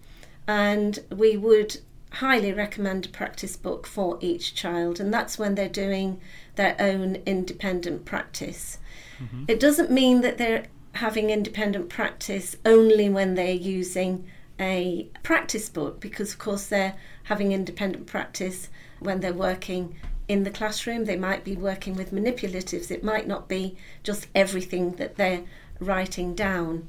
and 0.47 0.99
we 1.13 1.35
would 1.37 1.81
highly 2.11 2.53
recommend 2.53 3.07
a 3.07 3.09
practice 3.09 3.55
book 3.55 3.87
for 3.87 4.19
each 4.21 4.53
child, 4.53 4.99
and 4.99 5.11
that's 5.11 5.39
when 5.39 5.55
they're 5.55 5.67
doing 5.67 6.21
their 6.55 6.75
own 6.79 7.17
independent 7.25 8.05
practice. 8.05 8.77
Mm-hmm. 9.21 9.45
It 9.47 9.59
doesn't 9.59 9.91
mean 9.91 10.21
that 10.21 10.37
they're 10.37 10.65
having 10.93 11.29
independent 11.29 11.89
practice 11.89 12.55
only 12.65 13.09
when 13.09 13.35
they're 13.35 13.53
using 13.53 14.27
a 14.59 15.09
practice 15.23 15.69
book 15.69 15.99
because, 15.99 16.33
of 16.33 16.39
course, 16.39 16.67
they're 16.67 16.95
having 17.23 17.51
independent 17.51 18.07
practice 18.07 18.69
when 18.99 19.19
they're 19.19 19.33
working 19.33 19.95
in 20.27 20.43
the 20.43 20.51
classroom. 20.51 21.05
They 21.05 21.15
might 21.15 21.43
be 21.43 21.55
working 21.55 21.95
with 21.95 22.11
manipulatives, 22.11 22.91
it 22.91 23.03
might 23.03 23.27
not 23.27 23.47
be 23.47 23.77
just 24.03 24.27
everything 24.35 24.93
that 24.97 25.15
they're 25.15 25.43
writing 25.79 26.35
down. 26.35 26.87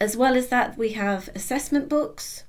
As 0.00 0.16
well 0.16 0.36
as 0.36 0.48
that, 0.48 0.76
we 0.76 0.92
have 0.92 1.28
assessment 1.34 1.88
books, 1.88 2.44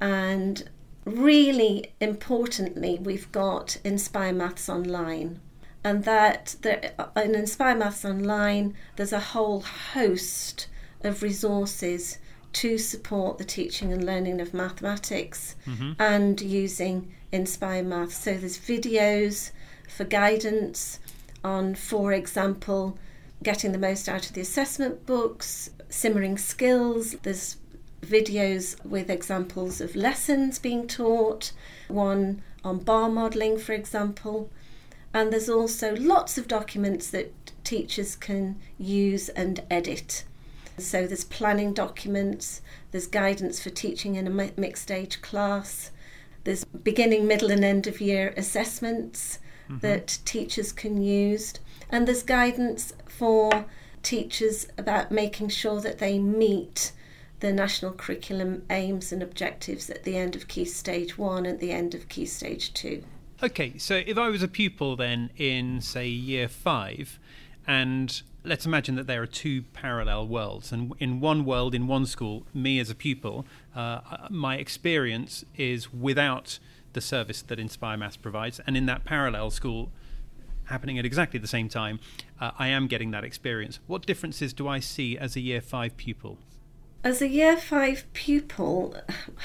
and 0.00 0.70
really 1.04 1.92
importantly, 2.00 2.98
we've 3.00 3.30
got 3.32 3.78
Inspire 3.84 4.32
Maths 4.32 4.68
Online 4.68 5.40
and 5.86 6.02
that 6.02 6.56
there, 6.62 6.94
uh, 6.98 7.06
in 7.22 7.36
Inspire 7.36 7.76
Maths 7.76 8.04
Online, 8.04 8.74
there's 8.96 9.12
a 9.12 9.20
whole 9.20 9.60
host 9.60 10.66
of 11.04 11.22
resources 11.22 12.18
to 12.56 12.78
support 12.78 13.36
the 13.36 13.44
teaching 13.44 13.92
and 13.92 14.02
learning 14.02 14.40
of 14.40 14.54
mathematics 14.54 15.56
mm-hmm. 15.66 15.92
and 15.98 16.40
using 16.40 17.12
Inspire 17.30 17.82
Maths. 17.82 18.16
So 18.16 18.32
there's 18.32 18.58
videos 18.58 19.50
for 19.94 20.04
guidance 20.04 20.98
on, 21.44 21.74
for 21.74 22.14
example, 22.14 22.96
getting 23.42 23.72
the 23.72 23.78
most 23.78 24.08
out 24.08 24.26
of 24.26 24.32
the 24.32 24.40
assessment 24.40 25.04
books, 25.04 25.68
simmering 25.90 26.38
skills. 26.38 27.12
There's 27.22 27.58
videos 28.00 28.82
with 28.86 29.10
examples 29.10 29.82
of 29.82 29.94
lessons 29.94 30.58
being 30.58 30.86
taught, 30.86 31.52
one 31.88 32.42
on 32.64 32.78
bar 32.78 33.10
modelling, 33.10 33.58
for 33.58 33.74
example. 33.74 34.50
And 35.12 35.30
there's 35.30 35.50
also 35.50 35.94
lots 35.94 36.38
of 36.38 36.48
documents 36.48 37.10
that 37.10 37.34
teachers 37.64 38.16
can 38.16 38.58
use 38.78 39.28
and 39.28 39.62
edit. 39.70 40.24
So 40.78 41.06
there's 41.06 41.24
planning 41.24 41.72
documents, 41.72 42.60
there's 42.90 43.06
guidance 43.06 43.62
for 43.62 43.70
teaching 43.70 44.14
in 44.16 44.26
a 44.26 44.50
mixed 44.56 44.90
age 44.90 45.22
class, 45.22 45.90
there's 46.44 46.64
beginning, 46.64 47.26
middle, 47.26 47.50
and 47.50 47.64
end 47.64 47.86
of 47.86 48.00
year 48.00 48.32
assessments 48.36 49.38
mm-hmm. 49.68 49.78
that 49.80 50.18
teachers 50.24 50.72
can 50.72 51.02
use, 51.02 51.54
and 51.90 52.06
there's 52.06 52.22
guidance 52.22 52.92
for 53.06 53.66
teachers 54.02 54.68
about 54.78 55.10
making 55.10 55.48
sure 55.48 55.80
that 55.80 55.98
they 55.98 56.18
meet 56.18 56.92
the 57.40 57.52
national 57.52 57.92
curriculum 57.92 58.62
aims 58.70 59.12
and 59.12 59.22
objectives 59.22 59.90
at 59.90 60.04
the 60.04 60.16
end 60.16 60.36
of 60.36 60.48
Key 60.48 60.64
Stage 60.64 61.18
1 61.18 61.44
and 61.44 61.58
the 61.58 61.72
end 61.72 61.94
of 61.94 62.08
Key 62.08 62.26
Stage 62.26 62.72
2. 62.74 63.02
Okay, 63.42 63.76
so 63.76 64.02
if 64.06 64.16
I 64.16 64.28
was 64.28 64.42
a 64.42 64.48
pupil 64.48 64.96
then 64.96 65.30
in, 65.36 65.80
say, 65.80 66.06
year 66.06 66.48
five, 66.48 67.18
and 67.66 68.22
let's 68.46 68.64
imagine 68.64 68.94
that 68.94 69.06
there 69.06 69.22
are 69.22 69.26
two 69.26 69.62
parallel 69.72 70.28
worlds, 70.28 70.72
and 70.72 70.92
in 70.98 71.20
one 71.20 71.44
world, 71.44 71.74
in 71.74 71.86
one 71.86 72.06
school, 72.06 72.46
me 72.54 72.78
as 72.78 72.88
a 72.90 72.94
pupil, 72.94 73.44
uh, 73.74 74.00
my 74.30 74.56
experience 74.56 75.44
is 75.56 75.92
without 75.92 76.58
the 76.92 77.00
service 77.00 77.42
that 77.42 77.58
Inspire 77.58 77.96
Maths 77.96 78.16
provides, 78.16 78.60
and 78.66 78.76
in 78.76 78.86
that 78.86 79.04
parallel 79.04 79.50
school, 79.50 79.90
happening 80.64 80.98
at 80.98 81.04
exactly 81.04 81.38
the 81.38 81.46
same 81.46 81.68
time, 81.68 81.98
uh, 82.40 82.52
I 82.58 82.68
am 82.68 82.86
getting 82.86 83.10
that 83.10 83.24
experience. 83.24 83.80
What 83.86 84.06
differences 84.06 84.52
do 84.52 84.68
I 84.68 84.80
see 84.80 85.18
as 85.18 85.36
a 85.36 85.40
year 85.40 85.60
five 85.60 85.96
pupil? 85.96 86.38
As 87.04 87.22
a 87.22 87.28
year 87.28 87.56
five 87.56 88.04
pupil, 88.14 88.96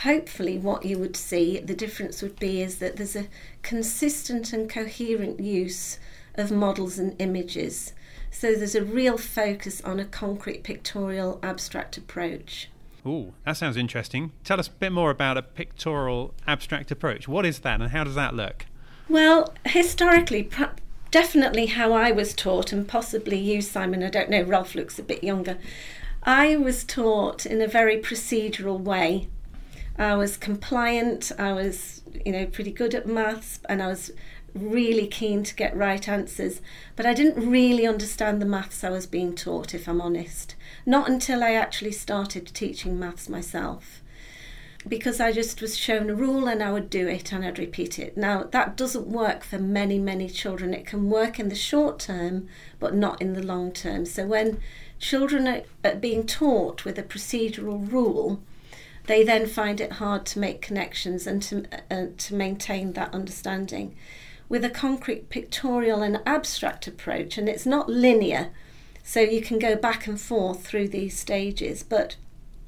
hopefully, 0.03 0.57
what 0.57 0.85
you 0.85 0.97
would 0.97 1.15
see 1.15 1.59
the 1.59 1.75
difference 1.75 2.21
would 2.21 2.39
be 2.39 2.61
is 2.61 2.79
that 2.79 2.95
there's 2.95 3.15
a 3.15 3.27
consistent 3.61 4.53
and 4.53 4.69
coherent 4.69 5.39
use 5.39 5.99
of 6.35 6.51
models 6.51 6.97
and 6.97 7.15
images. 7.19 7.93
So 8.31 8.55
there's 8.55 8.75
a 8.75 8.83
real 8.83 9.17
focus 9.17 9.81
on 9.81 9.99
a 9.99 10.05
concrete 10.05 10.63
pictorial 10.63 11.39
abstract 11.43 11.97
approach. 11.97 12.69
Oh, 13.05 13.33
that 13.45 13.57
sounds 13.57 13.77
interesting. 13.77 14.31
Tell 14.43 14.59
us 14.59 14.67
a 14.67 14.71
bit 14.71 14.91
more 14.91 15.11
about 15.11 15.37
a 15.37 15.41
pictorial 15.41 16.33
abstract 16.47 16.91
approach. 16.91 17.27
What 17.27 17.45
is 17.45 17.59
that 17.59 17.81
and 17.81 17.91
how 17.91 18.03
does 18.03 18.15
that 18.15 18.33
look? 18.33 18.65
Well, 19.09 19.53
historically, 19.65 20.49
definitely 21.11 21.65
how 21.65 21.91
I 21.93 22.11
was 22.11 22.33
taught, 22.33 22.71
and 22.71 22.87
possibly 22.87 23.37
you, 23.37 23.61
Simon, 23.61 24.03
I 24.03 24.09
don't 24.09 24.29
know, 24.29 24.43
Ralph 24.43 24.75
looks 24.75 24.97
a 24.97 25.03
bit 25.03 25.23
younger. 25.23 25.57
I 26.23 26.55
was 26.55 26.83
taught 26.83 27.45
in 27.45 27.61
a 27.61 27.67
very 27.67 27.97
procedural 27.97 28.79
way. 28.79 29.27
I 29.97 30.15
was 30.15 30.37
compliant, 30.37 31.31
I 31.37 31.51
was, 31.51 32.01
you 32.25 32.31
know, 32.31 32.45
pretty 32.45 32.71
good 32.71 32.95
at 32.95 33.07
maths, 33.07 33.59
and 33.67 33.81
I 33.83 33.87
was 33.87 34.11
really 34.53 35.07
keen 35.07 35.43
to 35.43 35.55
get 35.55 35.75
right 35.75 36.07
answers. 36.07 36.61
But 36.95 37.05
I 37.05 37.13
didn't 37.13 37.49
really 37.49 37.85
understand 37.85 38.41
the 38.41 38.45
maths 38.45 38.83
I 38.83 38.89
was 38.89 39.05
being 39.05 39.35
taught, 39.35 39.73
if 39.73 39.87
I'm 39.87 40.01
honest. 40.01 40.55
Not 40.85 41.09
until 41.09 41.43
I 41.43 41.53
actually 41.53 41.91
started 41.91 42.47
teaching 42.47 42.99
maths 42.99 43.29
myself. 43.29 44.01
Because 44.87 45.19
I 45.19 45.31
just 45.31 45.61
was 45.61 45.77
shown 45.77 46.09
a 46.09 46.15
rule 46.15 46.47
and 46.47 46.63
I 46.63 46.71
would 46.71 46.89
do 46.89 47.07
it 47.07 47.31
and 47.31 47.45
I'd 47.45 47.59
repeat 47.59 47.99
it. 47.99 48.17
Now, 48.17 48.43
that 48.45 48.75
doesn't 48.75 49.05
work 49.05 49.43
for 49.43 49.59
many, 49.59 49.99
many 49.99 50.27
children. 50.27 50.73
It 50.73 50.87
can 50.87 51.09
work 51.09 51.39
in 51.39 51.49
the 51.49 51.55
short 51.55 51.99
term, 51.99 52.47
but 52.79 52.95
not 52.95 53.21
in 53.21 53.33
the 53.33 53.43
long 53.43 53.71
term. 53.71 54.05
So, 54.05 54.25
when 54.25 54.59
children 54.97 55.63
are 55.83 55.95
being 55.95 56.25
taught 56.25 56.83
with 56.83 56.97
a 56.97 57.03
procedural 57.03 57.91
rule, 57.91 58.41
they 59.07 59.23
then 59.23 59.47
find 59.47 59.81
it 59.81 59.93
hard 59.93 60.25
to 60.27 60.39
make 60.39 60.61
connections 60.61 61.25
and 61.25 61.41
to, 61.43 61.65
uh, 61.89 62.07
to 62.17 62.35
maintain 62.35 62.93
that 62.93 63.13
understanding. 63.13 63.95
With 64.51 64.65
a 64.65 64.69
concrete 64.69 65.29
pictorial 65.29 66.01
and 66.01 66.19
abstract 66.25 66.85
approach, 66.85 67.37
and 67.37 67.47
it's 67.47 67.65
not 67.65 67.87
linear, 67.87 68.49
so 69.01 69.21
you 69.21 69.39
can 69.39 69.59
go 69.59 69.77
back 69.77 70.07
and 70.07 70.19
forth 70.19 70.67
through 70.67 70.89
these 70.89 71.17
stages, 71.17 71.83
but 71.83 72.17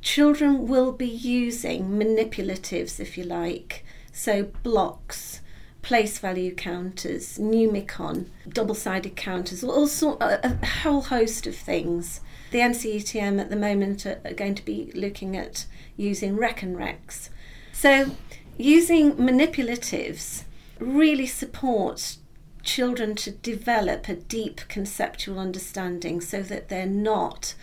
children 0.01 0.65
will 0.65 0.93
be 0.93 1.09
using 1.09 1.89
manipulatives, 1.89 3.01
if 3.01 3.17
you 3.17 3.25
like, 3.25 3.83
so 4.13 4.43
blocks, 4.63 5.41
place 5.81 6.19
value 6.19 6.55
counters, 6.55 7.37
Numicon, 7.37 8.27
double 8.47 8.75
sided 8.75 9.17
counters, 9.17 9.61
also 9.61 10.13
a, 10.21 10.39
a, 10.41 10.65
whole 10.65 11.01
host 11.01 11.45
of 11.47 11.55
things. 11.57 12.21
The 12.51 12.59
NCETM 12.59 13.41
at 13.41 13.49
the 13.49 13.57
moment 13.57 14.05
are, 14.05 14.21
are 14.23 14.33
going 14.33 14.55
to 14.55 14.63
be 14.63 14.89
looking 14.95 15.35
at 15.35 15.65
using 15.97 16.37
Rekenreks. 16.37 17.27
So, 17.73 18.11
using 18.57 19.15
manipulatives 19.15 20.45
really 20.79 21.27
supports 21.27 22.19
children 22.63 23.15
to 23.15 23.31
develop 23.31 24.07
a 24.07 24.15
deep 24.15 24.61
conceptual 24.67 25.37
understanding 25.37 26.21
so 26.21 26.41
that 26.41 26.69
they're 26.69 26.85
not 26.85 27.55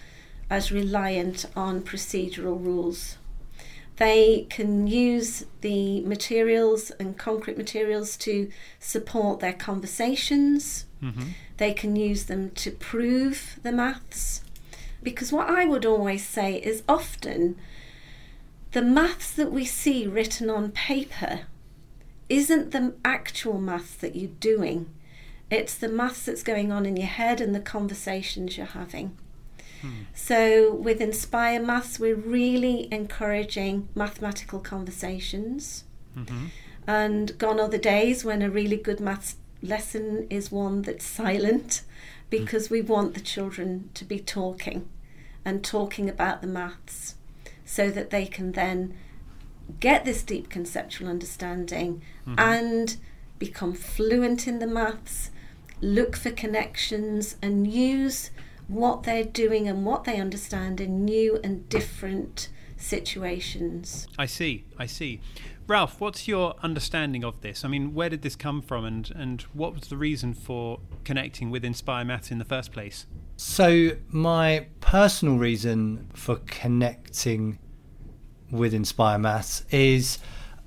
as 0.50 0.72
reliant 0.72 1.46
on 1.56 1.80
procedural 1.80 2.62
rules. 2.62 3.16
They 3.96 4.46
can 4.48 4.86
use 4.86 5.44
the 5.60 6.00
materials 6.02 6.90
and 6.92 7.18
concrete 7.18 7.58
materials 7.58 8.16
to 8.18 8.50
support 8.78 9.40
their 9.40 9.52
conversations. 9.52 10.86
Mm-hmm. 11.02 11.28
They 11.58 11.74
can 11.74 11.96
use 11.96 12.24
them 12.24 12.50
to 12.52 12.70
prove 12.70 13.58
the 13.62 13.72
maths. 13.72 14.42
Because 15.02 15.32
what 15.32 15.48
I 15.48 15.66
would 15.66 15.84
always 15.84 16.26
say 16.26 16.56
is 16.56 16.82
often 16.88 17.56
the 18.72 18.82
maths 18.82 19.32
that 19.32 19.52
we 19.52 19.64
see 19.64 20.06
written 20.06 20.48
on 20.48 20.70
paper 20.70 21.40
isn't 22.30 22.70
the 22.70 22.94
actual 23.04 23.60
maths 23.60 23.94
that 23.96 24.16
you're 24.16 24.30
doing. 24.40 24.88
It's 25.50 25.74
the 25.74 25.88
maths 25.88 26.24
that's 26.24 26.42
going 26.42 26.70
on 26.72 26.86
in 26.86 26.96
your 26.96 27.06
head 27.06 27.40
and 27.40 27.54
the 27.54 27.60
conversations 27.60 28.56
you're 28.56 28.66
having. 28.66 29.16
So, 30.14 30.74
with 30.74 31.00
Inspire 31.00 31.62
Maths, 31.62 31.98
we're 31.98 32.14
really 32.14 32.86
encouraging 32.92 33.88
mathematical 33.94 34.60
conversations. 34.60 35.84
Mm-hmm. 36.16 36.46
And 36.86 37.38
gone 37.38 37.60
are 37.60 37.68
the 37.68 37.78
days 37.78 38.24
when 38.24 38.42
a 38.42 38.50
really 38.50 38.76
good 38.76 39.00
maths 39.00 39.36
lesson 39.62 40.26
is 40.28 40.52
one 40.52 40.82
that's 40.82 41.04
silent 41.04 41.82
because 42.28 42.68
mm. 42.68 42.72
we 42.72 42.80
want 42.82 43.14
the 43.14 43.20
children 43.20 43.90
to 43.94 44.04
be 44.04 44.18
talking 44.18 44.88
and 45.44 45.64
talking 45.64 46.08
about 46.08 46.42
the 46.42 46.46
maths. 46.46 47.14
so 47.64 47.88
that 47.88 48.10
they 48.10 48.26
can 48.26 48.52
then 48.52 48.92
get 49.78 50.04
this 50.04 50.22
deep 50.22 50.48
conceptual 50.48 51.08
understanding 51.08 52.02
mm-hmm. 52.26 52.38
and 52.38 52.96
become 53.38 53.72
fluent 53.72 54.46
in 54.46 54.58
the 54.58 54.66
maths, 54.66 55.30
look 55.80 56.16
for 56.16 56.30
connections, 56.30 57.36
and 57.40 57.66
use 57.70 58.30
what 58.68 59.02
they're 59.02 59.24
doing 59.24 59.68
and 59.68 59.84
what 59.84 60.04
they 60.04 60.20
understand 60.20 60.80
in 60.80 61.04
new 61.04 61.40
and 61.42 61.68
different 61.68 62.48
situations. 62.76 64.06
I 64.18 64.26
see, 64.26 64.64
I 64.78 64.86
see. 64.86 65.20
Ralph, 65.66 66.00
what's 66.00 66.26
your 66.26 66.54
understanding 66.62 67.24
of 67.24 67.40
this? 67.42 67.64
I 67.64 67.68
mean, 67.68 67.94
where 67.94 68.08
did 68.08 68.22
this 68.22 68.34
come 68.34 68.60
from 68.60 68.84
and, 68.84 69.10
and 69.14 69.42
what 69.52 69.74
was 69.74 69.84
the 69.84 69.96
reason 69.96 70.34
for 70.34 70.80
connecting 71.04 71.50
with 71.50 71.64
Inspire 71.64 72.04
Maths 72.04 72.30
in 72.30 72.38
the 72.38 72.44
first 72.44 72.72
place? 72.72 73.06
So, 73.36 73.90
my 74.08 74.66
personal 74.80 75.38
reason 75.38 76.08
for 76.12 76.36
connecting 76.46 77.58
with 78.50 78.74
Inspire 78.74 79.18
Maths 79.18 79.64
is 79.70 80.18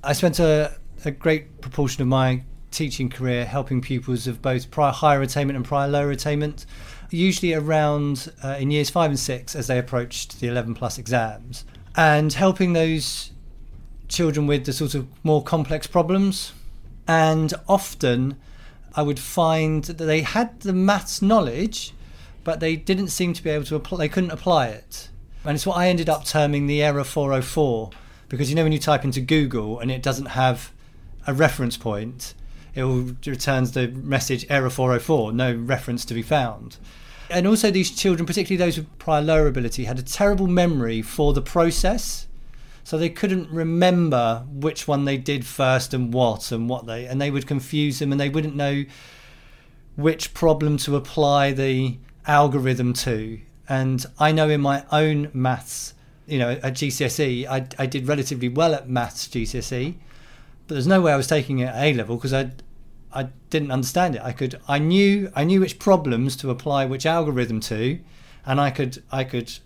I 0.03 0.13
spent 0.13 0.39
a, 0.39 0.77
a 1.05 1.11
great 1.11 1.61
proportion 1.61 2.01
of 2.01 2.07
my 2.07 2.43
teaching 2.71 3.09
career 3.09 3.45
helping 3.45 3.81
pupils 3.81 4.27
of 4.27 4.41
both 4.41 4.71
prior 4.71 4.91
higher 4.91 5.21
attainment 5.21 5.55
and 5.55 5.65
prior 5.65 5.87
lower 5.87 6.11
attainment, 6.11 6.65
usually 7.09 7.53
around 7.53 8.31
uh, 8.43 8.57
in 8.59 8.71
years 8.71 8.89
five 8.89 9.11
and 9.11 9.19
six 9.19 9.55
as 9.55 9.67
they 9.67 9.77
approached 9.77 10.39
the 10.39 10.47
11 10.47 10.73
plus 10.73 10.97
exams, 10.97 11.65
and 11.95 12.33
helping 12.33 12.73
those 12.73 13.31
children 14.07 14.47
with 14.47 14.65
the 14.65 14.73
sort 14.73 14.95
of 14.95 15.07
more 15.23 15.43
complex 15.43 15.87
problems. 15.87 16.53
And 17.07 17.53
often 17.67 18.37
I 18.95 19.01
would 19.01 19.19
find 19.19 19.83
that 19.85 19.97
they 19.97 20.21
had 20.21 20.61
the 20.61 20.73
maths 20.73 21.21
knowledge, 21.21 21.93
but 22.43 22.59
they 22.59 22.75
didn't 22.75 23.09
seem 23.09 23.33
to 23.33 23.43
be 23.43 23.49
able 23.49 23.65
to 23.65 23.75
apply, 23.75 23.99
they 23.99 24.09
couldn't 24.09 24.31
apply 24.31 24.67
it. 24.67 25.09
And 25.45 25.55
it's 25.55 25.65
what 25.65 25.77
I 25.77 25.89
ended 25.89 26.09
up 26.09 26.25
terming 26.25 26.67
the 26.67 26.81
error 26.81 27.03
404 27.03 27.91
because 28.29 28.49
you 28.49 28.55
know 28.55 28.63
when 28.63 28.71
you 28.71 28.79
type 28.79 29.03
into 29.03 29.21
Google 29.21 29.79
and 29.79 29.91
it 29.91 30.01
doesn't 30.01 30.27
have 30.27 30.71
a 31.27 31.33
reference 31.33 31.77
point, 31.77 32.33
it 32.73 32.83
returns 33.27 33.73
the 33.73 33.89
message 33.89 34.45
error 34.49 34.69
404, 34.69 35.31
no 35.33 35.53
reference 35.53 36.03
to 36.05 36.13
be 36.13 36.23
found. 36.23 36.77
And 37.29 37.47
also, 37.47 37.71
these 37.71 37.91
children, 37.91 38.25
particularly 38.25 38.57
those 38.57 38.77
with 38.77 38.97
prior 38.97 39.21
lower 39.21 39.47
ability, 39.47 39.85
had 39.85 39.99
a 39.99 40.03
terrible 40.03 40.47
memory 40.47 41.01
for 41.01 41.33
the 41.33 41.41
process. 41.41 42.27
So 42.83 42.97
they 42.97 43.09
couldn't 43.09 43.49
remember 43.49 44.45
which 44.49 44.87
one 44.87 45.05
they 45.05 45.17
did 45.17 45.45
first 45.45 45.93
and 45.93 46.13
what 46.13 46.51
and 46.51 46.67
what 46.67 46.85
they, 46.85 47.05
and 47.05 47.21
they 47.21 47.31
would 47.31 47.47
confuse 47.47 47.99
them 47.99 48.11
and 48.11 48.19
they 48.19 48.29
wouldn't 48.29 48.55
know 48.55 48.83
which 49.95 50.33
problem 50.33 50.77
to 50.77 50.95
apply 50.95 51.51
the 51.51 51.97
algorithm 52.27 52.93
to. 52.93 53.39
And 53.67 54.05
I 54.19 54.31
know 54.31 54.49
in 54.49 54.61
my 54.61 54.85
own 54.91 55.29
maths, 55.33 55.93
you 56.27 56.39
know, 56.39 56.51
at 56.51 56.73
GCSE, 56.73 57.47
I, 57.47 57.67
I 57.77 57.85
did 57.85 58.07
relatively 58.07 58.49
well 58.49 58.73
at 58.73 58.89
maths 58.89 59.27
GCSE 59.27 59.95
but 60.67 60.75
there's 60.75 60.87
no 60.87 61.01
way 61.01 61.11
I 61.11 61.17
was 61.17 61.27
taking 61.27 61.59
it 61.59 61.65
at 61.65 61.83
A 61.83 61.93
level 61.93 62.15
because 62.15 62.33
I 62.33 62.51
I 63.11 63.29
didn't 63.49 63.71
understand 63.71 64.15
it. 64.15 64.21
I 64.23 64.31
could 64.31 64.59
I 64.67 64.79
knew 64.79 65.31
I 65.35 65.43
knew 65.43 65.59
which 65.59 65.79
problems 65.79 66.35
to 66.37 66.49
apply 66.49 66.85
which 66.85 67.05
algorithm 67.05 67.59
to, 67.61 67.99
and 68.45 68.59
I 68.59 68.71
could 68.71 69.03
I 69.11 69.23
could 69.23 69.59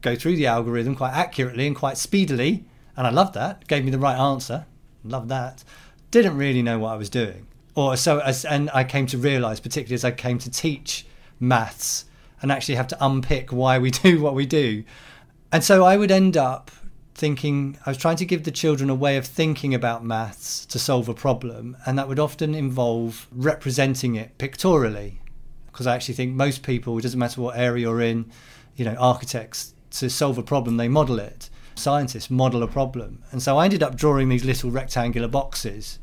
go 0.00 0.14
through 0.14 0.36
the 0.36 0.46
algorithm 0.46 0.94
quite 0.94 1.12
accurately 1.12 1.66
and 1.66 1.74
quite 1.74 1.96
speedily, 1.96 2.64
and 2.96 3.06
I 3.06 3.10
loved 3.10 3.34
that. 3.34 3.66
Gave 3.66 3.84
me 3.84 3.90
the 3.90 3.98
right 3.98 4.18
answer. 4.18 4.66
Loved 5.02 5.28
that. 5.30 5.64
Didn't 6.10 6.36
really 6.36 6.62
know 6.62 6.78
what 6.78 6.92
I 6.92 6.96
was 6.96 7.10
doing, 7.10 7.46
or 7.74 7.96
so 7.96 8.18
as 8.20 8.44
and 8.44 8.70
I 8.74 8.84
came 8.84 9.06
to 9.08 9.18
realise, 9.18 9.60
particularly 9.60 9.94
as 9.94 10.04
I 10.04 10.10
came 10.10 10.38
to 10.38 10.50
teach 10.50 11.06
maths 11.40 12.04
and 12.40 12.52
actually 12.52 12.76
have 12.76 12.88
to 12.88 13.04
unpick 13.04 13.52
why 13.52 13.78
we 13.78 13.90
do 14.06 14.20
what 14.20 14.34
we 14.34 14.46
do, 14.46 14.84
and 15.52 15.64
so 15.64 15.84
I 15.84 15.96
would 15.96 16.10
end 16.10 16.36
up 16.36 16.70
thinking 17.18 17.76
I 17.84 17.90
was 17.90 17.98
trying 17.98 18.16
to 18.16 18.24
give 18.24 18.44
the 18.44 18.52
children 18.52 18.88
a 18.88 18.94
way 18.94 19.16
of 19.16 19.26
thinking 19.26 19.74
about 19.74 20.04
maths 20.04 20.64
to 20.66 20.78
solve 20.78 21.08
a 21.08 21.14
problem, 21.14 21.76
and 21.84 21.98
that 21.98 22.08
would 22.08 22.20
often 22.20 22.54
involve 22.54 23.26
representing 23.32 24.14
it 24.14 24.38
pictorially. 24.38 25.18
Because 25.66 25.86
I 25.86 25.94
actually 25.94 26.14
think 26.14 26.34
most 26.34 26.62
people, 26.62 26.96
it 26.96 27.02
doesn't 27.02 27.18
matter 27.18 27.40
what 27.40 27.58
area 27.58 27.82
you're 27.82 28.00
in, 28.00 28.30
you 28.76 28.84
know, 28.84 28.94
architects, 28.94 29.74
to 29.90 30.08
solve 30.08 30.38
a 30.38 30.42
problem, 30.42 30.76
they 30.76 30.88
model 30.88 31.18
it. 31.18 31.50
Scientists 31.74 32.30
model 32.30 32.62
a 32.62 32.68
problem. 32.68 33.22
And 33.30 33.42
so 33.42 33.58
I 33.58 33.64
ended 33.64 33.82
up 33.82 33.96
drawing 33.96 34.28
these 34.28 34.44
little 34.44 34.70
rectangular 34.70 35.28
boxes 35.28 35.98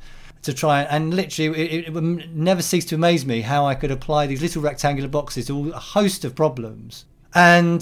to 0.45 0.53
try 0.53 0.84
and 0.84 1.13
literally 1.13 1.60
it, 1.60 1.88
it, 1.88 2.29
never 2.29 2.62
cease 2.62 2.86
to 2.86 2.95
amaze 2.95 3.25
me 3.25 3.41
how 3.41 3.65
I 3.65 3.75
could 3.75 3.91
apply 3.91 4.27
these 4.27 4.41
little 4.41 4.62
rectangular 4.62 5.10
boxes 5.10 5.47
to 5.47 5.71
a 5.71 5.79
host 5.79 6.23
of 6.23 6.36
problems. 6.36 7.05
And 7.34 7.81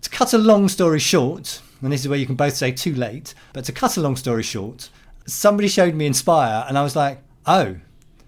to 0.00 0.10
cut 0.10 0.32
a 0.32 0.38
long 0.38 0.68
story 0.68 0.98
short, 0.98 1.60
and 1.82 1.92
this 1.92 2.00
is 2.00 2.08
where 2.08 2.18
you 2.18 2.26
can 2.26 2.34
both 2.34 2.56
say 2.56 2.72
too 2.72 2.94
late. 2.94 3.34
But 3.52 3.64
to 3.66 3.72
cut 3.72 3.96
a 3.96 4.00
long 4.00 4.16
story 4.16 4.42
short, 4.42 4.88
somebody 5.26 5.68
showed 5.68 5.94
me 5.94 6.06
Inspire, 6.06 6.64
and 6.66 6.78
I 6.78 6.82
was 6.82 6.96
like, 6.96 7.20
oh, 7.46 7.76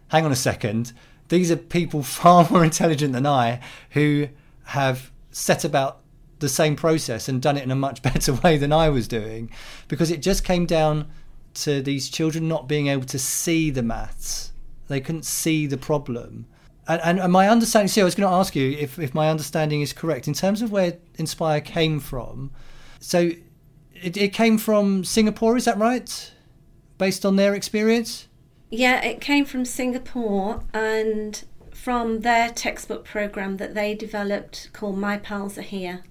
hang 0.09 0.25
on 0.25 0.33
a 0.33 0.37
second. 0.37 0.93
These 1.29 1.51
are 1.51 1.57
people 1.57 2.03
far 2.21 2.47
more 2.51 2.65
intelligent 2.65 3.13
than 3.13 3.27
I 3.27 3.61
who 3.91 4.29
have 4.65 5.11
set 5.31 5.65
about 5.65 6.01
the 6.41 6.49
same 6.49 6.77
process 6.77 7.29
and 7.29 7.41
done 7.41 7.57
it 7.57 7.65
in 7.65 7.71
a 7.71 7.77
much 7.77 8.03
better 8.03 8.35
way 8.35 8.59
than 8.59 8.73
I 8.73 8.91
was 8.91 9.09
doing 9.09 9.51
because 9.89 10.11
it 10.11 10.23
just 10.23 10.45
came 10.45 10.67
down 10.67 11.09
to 11.65 11.83
these 11.83 12.09
children 12.09 12.49
not 12.49 12.69
being 12.69 12.89
able 12.89 13.07
to 13.07 13.19
see 13.19 13.71
the 13.71 13.83
maths. 13.83 14.53
They 14.89 15.01
couldn't 15.01 15.25
see 15.25 15.67
the 15.67 15.79
problem. 15.79 16.47
And, 16.89 17.01
and, 17.03 17.21
and 17.21 17.33
my 17.33 17.49
understanding, 17.49 17.89
see, 17.89 18.01
I 18.01 18.05
was 18.05 18.15
going 18.15 18.29
to 18.29 18.35
ask 18.35 18.57
you 18.57 18.73
if, 18.73 18.99
if 18.99 19.15
my 19.15 19.29
understanding 19.29 19.81
is 19.81 19.93
correct 19.93 20.27
in 20.27 20.35
terms 20.35 20.63
of 20.63 20.73
where 20.73 20.99
Inspire 21.17 21.61
came 21.61 22.01
from 22.01 22.51
so 23.01 23.31
it, 23.95 24.17
it 24.17 24.33
came 24.33 24.59
from 24.59 25.05
Singapore, 25.05 25.57
is 25.57 25.65
that 25.65 25.79
right? 25.79 26.33
Based 26.99 27.25
on 27.25 27.37
their 27.37 27.55
experience? 27.55 28.29
Yeah, 28.71 29.03
it 29.03 29.21
came 29.21 29.45
from 29.45 29.65
Singapore 29.65 30.63
and 30.73 31.43
from 31.75 32.21
their 32.21 32.51
textbook 32.51 33.05
program 33.05 33.57
that 33.57 33.75
they 33.75 33.95
developed 33.95 34.71
called 34.73 34.99
My 34.99 35.17
Pals 35.17 35.59
Are 35.59 35.63
Here. 35.63 36.05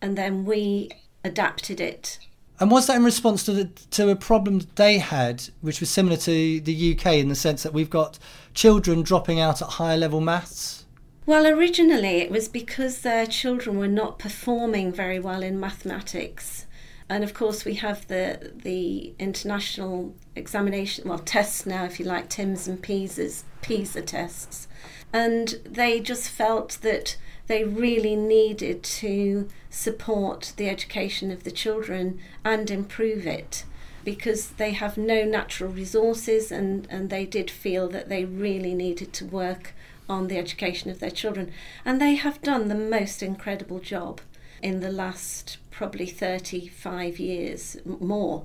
And 0.00 0.18
then 0.18 0.44
we 0.44 0.90
adapted 1.22 1.80
it. 1.80 2.18
And 2.62 2.70
was 2.70 2.86
that 2.86 2.94
in 2.94 3.02
response 3.02 3.42
to 3.46 3.52
the, 3.52 3.64
to 3.90 4.08
a 4.10 4.14
problem 4.14 4.60
they 4.76 4.98
had, 4.98 5.42
which 5.62 5.80
was 5.80 5.90
similar 5.90 6.16
to 6.18 6.60
the 6.60 6.92
UK 6.92 7.14
in 7.14 7.28
the 7.28 7.34
sense 7.34 7.64
that 7.64 7.72
we've 7.72 7.90
got 7.90 8.20
children 8.54 9.02
dropping 9.02 9.40
out 9.40 9.60
at 9.60 9.66
higher 9.66 9.96
level 9.96 10.20
maths? 10.20 10.84
Well, 11.26 11.44
originally 11.44 12.18
it 12.18 12.30
was 12.30 12.46
because 12.48 13.00
their 13.00 13.26
children 13.26 13.78
were 13.78 13.88
not 13.88 14.20
performing 14.20 14.92
very 14.92 15.18
well 15.18 15.42
in 15.42 15.58
mathematics. 15.58 16.66
And 17.08 17.24
of 17.24 17.34
course, 17.34 17.64
we 17.64 17.74
have 17.74 18.06
the 18.06 18.52
the 18.54 19.12
international 19.18 20.14
examination, 20.36 21.08
well, 21.08 21.18
tests 21.18 21.66
now, 21.66 21.84
if 21.84 21.98
you 21.98 22.06
like, 22.06 22.28
TIMSS 22.28 22.68
and 22.68 22.80
PISA's, 22.80 23.42
PISA 23.62 24.02
tests. 24.02 24.68
And 25.12 25.56
they 25.64 25.98
just 25.98 26.30
felt 26.30 26.78
that 26.82 27.16
they 27.52 27.64
really 27.64 28.16
needed 28.16 28.82
to 28.82 29.46
support 29.68 30.54
the 30.56 30.70
education 30.70 31.30
of 31.30 31.44
the 31.44 31.50
children 31.50 32.18
and 32.42 32.70
improve 32.70 33.26
it 33.26 33.66
because 34.04 34.52
they 34.52 34.72
have 34.72 34.96
no 34.96 35.22
natural 35.22 35.70
resources 35.70 36.50
and, 36.50 36.88
and 36.88 37.10
they 37.10 37.26
did 37.26 37.50
feel 37.50 37.90
that 37.90 38.08
they 38.08 38.24
really 38.24 38.74
needed 38.74 39.12
to 39.12 39.26
work 39.26 39.74
on 40.08 40.28
the 40.28 40.38
education 40.38 40.90
of 40.90 40.98
their 40.98 41.10
children. 41.10 41.52
And 41.84 42.00
they 42.00 42.14
have 42.14 42.40
done 42.40 42.68
the 42.68 42.74
most 42.74 43.22
incredible 43.22 43.80
job 43.80 44.22
in 44.62 44.80
the 44.80 44.90
last 44.90 45.58
probably 45.70 46.06
35 46.06 47.18
years 47.18 47.76
more 47.84 48.44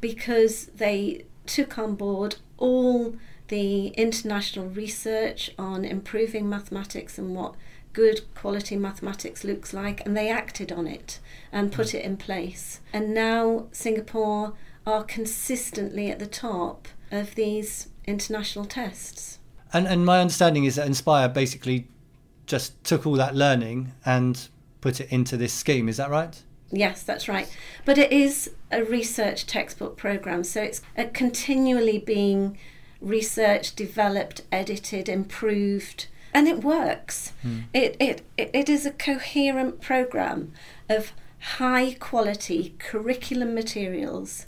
because 0.00 0.66
they 0.66 1.24
took 1.46 1.78
on 1.78 1.96
board 1.96 2.36
all 2.58 3.16
the 3.48 3.88
international 3.88 4.68
research 4.68 5.50
on 5.58 5.84
improving 5.84 6.48
mathematics 6.48 7.18
and 7.18 7.34
what 7.34 7.56
good 7.96 8.20
quality 8.34 8.76
mathematics 8.76 9.42
looks 9.42 9.72
like 9.72 10.04
and 10.04 10.14
they 10.14 10.28
acted 10.28 10.70
on 10.70 10.86
it 10.86 11.18
and 11.50 11.72
put 11.72 11.94
it 11.94 12.04
in 12.04 12.14
place 12.14 12.80
and 12.92 13.14
now 13.14 13.66
Singapore 13.72 14.52
are 14.86 15.02
consistently 15.02 16.10
at 16.10 16.18
the 16.18 16.26
top 16.26 16.88
of 17.10 17.34
these 17.36 17.88
international 18.06 18.66
tests 18.66 19.38
and 19.72 19.86
and 19.86 20.04
my 20.04 20.20
understanding 20.20 20.64
is 20.64 20.76
that 20.76 20.86
Inspire 20.86 21.28
basically 21.28 21.88
just 22.46 22.82
took 22.84 23.06
all 23.06 23.14
that 23.14 23.34
learning 23.34 23.92
and 24.04 24.48
put 24.80 25.00
it 25.00 25.10
into 25.10 25.36
this 25.36 25.52
scheme. 25.52 25.88
Is 25.88 25.96
that 25.96 26.10
right? 26.10 26.40
Yes, 26.70 27.02
that's 27.02 27.28
right. 27.28 27.48
But 27.84 27.98
it 27.98 28.12
is 28.12 28.50
a 28.70 28.84
research 28.84 29.46
textbook 29.46 29.96
program, 29.96 30.44
so 30.44 30.62
it's 30.62 30.82
uh, 30.96 31.06
continually 31.12 31.98
being 31.98 32.58
researched, 33.00 33.76
developed, 33.76 34.42
edited, 34.50 35.08
improved, 35.08 36.06
and 36.32 36.48
it 36.48 36.62
works. 36.62 37.32
Hmm. 37.42 37.60
It, 37.72 37.96
it 38.00 38.22
it 38.36 38.68
is 38.68 38.86
a 38.86 38.90
coherent 38.90 39.80
program 39.80 40.52
of 40.88 41.12
high 41.58 41.94
quality 41.98 42.74
curriculum 42.78 43.54
materials 43.54 44.46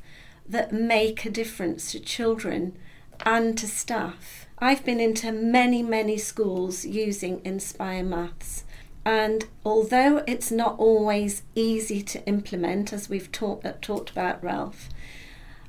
that 0.49 0.73
make 0.73 1.25
a 1.25 1.31
difference 1.31 1.93
to 1.93 2.01
children 2.01 2.77
and 3.25 3.57
to 3.59 3.67
staff. 3.67 4.47
I've 4.59 4.85
been 4.85 4.99
into 4.99 5.31
many, 5.31 5.83
many 5.83 6.19
schools 6.19 6.85
using 6.85 7.41
Inspire 7.45 8.03
Maths, 8.03 8.65
And 9.05 9.47
although 9.65 10.25
it's 10.27 10.51
not 10.51 10.79
always 10.79 11.43
easy 11.55 12.03
to 12.03 12.25
implement, 12.27 12.93
as 12.93 13.09
we've 13.09 13.31
talk, 13.31 13.65
uh, 13.65 13.73
talked 13.81 14.11
about, 14.11 14.43
Ralph, 14.43 14.89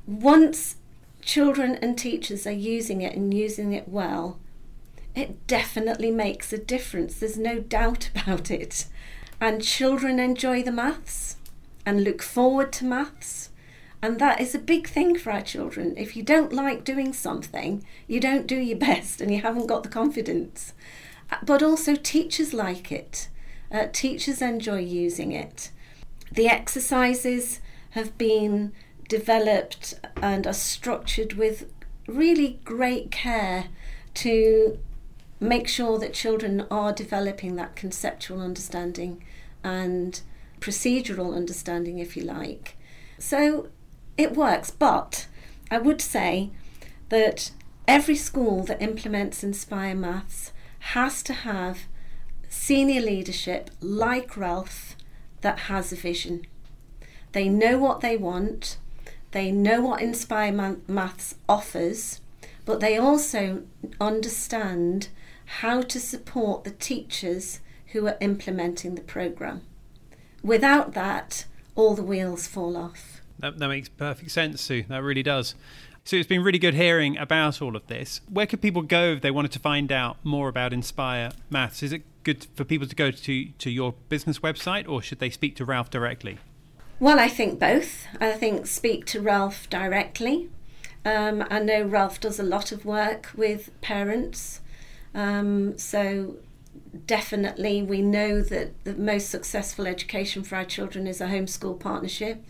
once 0.07 0.75
children 1.21 1.75
and 1.75 1.97
teachers 1.97 2.47
are 2.47 2.51
using 2.51 3.01
it 3.01 3.15
and 3.15 3.33
using 3.33 3.73
it 3.73 3.87
well, 3.87 4.39
it 5.15 5.47
definitely 5.47 6.11
makes 6.11 6.53
a 6.53 6.57
difference. 6.57 7.19
There's 7.19 7.37
no 7.37 7.59
doubt 7.59 8.09
about 8.15 8.51
it. 8.51 8.85
And 9.41 9.63
children 9.63 10.19
enjoy 10.19 10.63
the 10.63 10.71
maths 10.71 11.37
and 11.85 12.03
look 12.03 12.21
forward 12.21 12.71
to 12.73 12.85
maths. 12.85 13.49
And 14.01 14.19
that 14.19 14.39
is 14.39 14.55
a 14.55 14.59
big 14.59 14.87
thing 14.87 15.17
for 15.17 15.31
our 15.31 15.41
children. 15.41 15.93
If 15.97 16.15
you 16.15 16.23
don't 16.23 16.53
like 16.53 16.83
doing 16.83 17.11
something, 17.13 17.83
you 18.07 18.19
don't 18.19 18.47
do 18.47 18.55
your 18.55 18.77
best 18.89 19.21
and 19.21 19.33
you 19.33 19.41
haven't 19.41 19.67
got 19.67 19.83
the 19.83 19.89
confidence. 19.89 20.73
But 21.43 21.61
also, 21.61 21.95
teachers 21.95 22.53
like 22.53 22.91
it. 22.91 23.29
Uh, 23.71 23.87
teachers 23.91 24.41
enjoy 24.41 24.79
using 24.79 25.31
it. 25.31 25.69
The 26.31 26.47
exercises 26.47 27.59
have 27.91 28.17
been 28.17 28.71
developed 29.07 29.95
and 30.21 30.47
are 30.47 30.53
structured 30.53 31.33
with 31.33 31.71
really 32.07 32.59
great 32.63 33.11
care 33.11 33.65
to 34.15 34.79
make 35.39 35.67
sure 35.67 35.97
that 35.99 36.13
children 36.13 36.65
are 36.69 36.91
developing 36.91 37.55
that 37.55 37.75
conceptual 37.75 38.41
understanding 38.41 39.23
and 39.63 40.21
procedural 40.59 41.35
understanding, 41.35 41.99
if 41.99 42.17
you 42.17 42.23
like. 42.23 42.75
So 43.17 43.69
it 44.17 44.35
works, 44.35 44.71
but 44.71 45.27
I 45.71 45.77
would 45.77 46.01
say 46.01 46.51
that 47.09 47.51
every 47.87 48.15
school 48.15 48.63
that 48.65 48.81
implements 48.81 49.43
Inspire 49.43 49.95
Maths 49.95 50.51
has 50.79 51.23
to 51.23 51.33
have 51.33 51.87
senior 52.49 53.01
leadership 53.01 53.69
like 53.79 54.35
Ralph 54.35 54.95
that 55.41 55.59
has 55.59 55.91
a 55.91 55.95
vision. 55.95 56.45
They 57.31 57.47
know 57.47 57.77
what 57.77 58.01
they 58.01 58.17
want, 58.17 58.77
they 59.31 59.51
know 59.51 59.81
what 59.81 60.01
Inspire 60.01 60.77
Maths 60.87 61.35
offers, 61.47 62.21
but 62.65 62.79
they 62.79 62.97
also 62.97 63.63
understand 64.01 65.09
how 65.57 65.81
to 65.81 65.99
support 65.99 66.63
the 66.63 66.71
teachers 66.71 67.59
who 67.87 68.05
are 68.07 68.17
implementing 68.21 68.95
the 68.95 69.01
programme. 69.01 69.61
Without 70.43 70.93
that, 70.93 71.45
all 71.75 71.95
the 71.95 72.03
wheels 72.03 72.47
fall 72.47 72.77
off. 72.77 73.21
That, 73.39 73.57
that 73.57 73.67
makes 73.67 73.89
perfect 73.89 74.31
sense, 74.31 74.61
Sue. 74.61 74.83
That 74.83 75.01
really 75.01 75.23
does. 75.23 75.55
So 76.03 76.15
it's 76.15 76.27
been 76.27 76.43
really 76.43 76.59
good 76.59 76.75
hearing 76.75 77.17
about 77.17 77.61
all 77.61 77.75
of 77.75 77.87
this. 77.87 78.21
Where 78.29 78.45
could 78.45 78.61
people 78.61 78.81
go 78.83 79.13
if 79.13 79.21
they 79.21 79.31
wanted 79.31 79.51
to 79.53 79.59
find 79.59 79.91
out 79.91 80.17
more 80.23 80.49
about 80.49 80.71
Inspire 80.71 81.31
Maths? 81.49 81.83
Is 81.83 81.91
it 81.93 82.03
good 82.23 82.47
for 82.55 82.63
people 82.63 82.87
to 82.87 82.95
go 82.95 83.11
to, 83.11 83.45
to 83.45 83.69
your 83.69 83.93
business 84.07 84.39
website 84.39 84.87
or 84.87 85.01
should 85.01 85.19
they 85.19 85.29
speak 85.29 85.55
to 85.57 85.65
Ralph 85.65 85.89
directly? 85.89 86.37
Well, 86.99 87.19
I 87.19 87.27
think 87.27 87.59
both. 87.59 88.07
I 88.19 88.31
think 88.33 88.67
speak 88.67 89.05
to 89.07 89.21
Ralph 89.21 89.69
directly. 89.69 90.49
Um, 91.05 91.45
I 91.49 91.59
know 91.59 91.83
Ralph 91.83 92.19
does 92.19 92.39
a 92.39 92.43
lot 92.43 92.71
of 92.71 92.85
work 92.85 93.31
with 93.35 93.69
parents, 93.81 94.61
um, 95.13 95.77
so 95.77 96.35
definitely 97.05 97.81
we 97.81 98.01
know 98.01 98.41
that 98.41 98.83
the 98.83 98.95
most 98.95 99.29
successful 99.29 99.87
education 99.87 100.43
for 100.43 100.55
our 100.55 100.65
children 100.65 101.07
is 101.07 101.21
a 101.21 101.27
homeschool 101.27 101.79
partnership. 101.79 102.43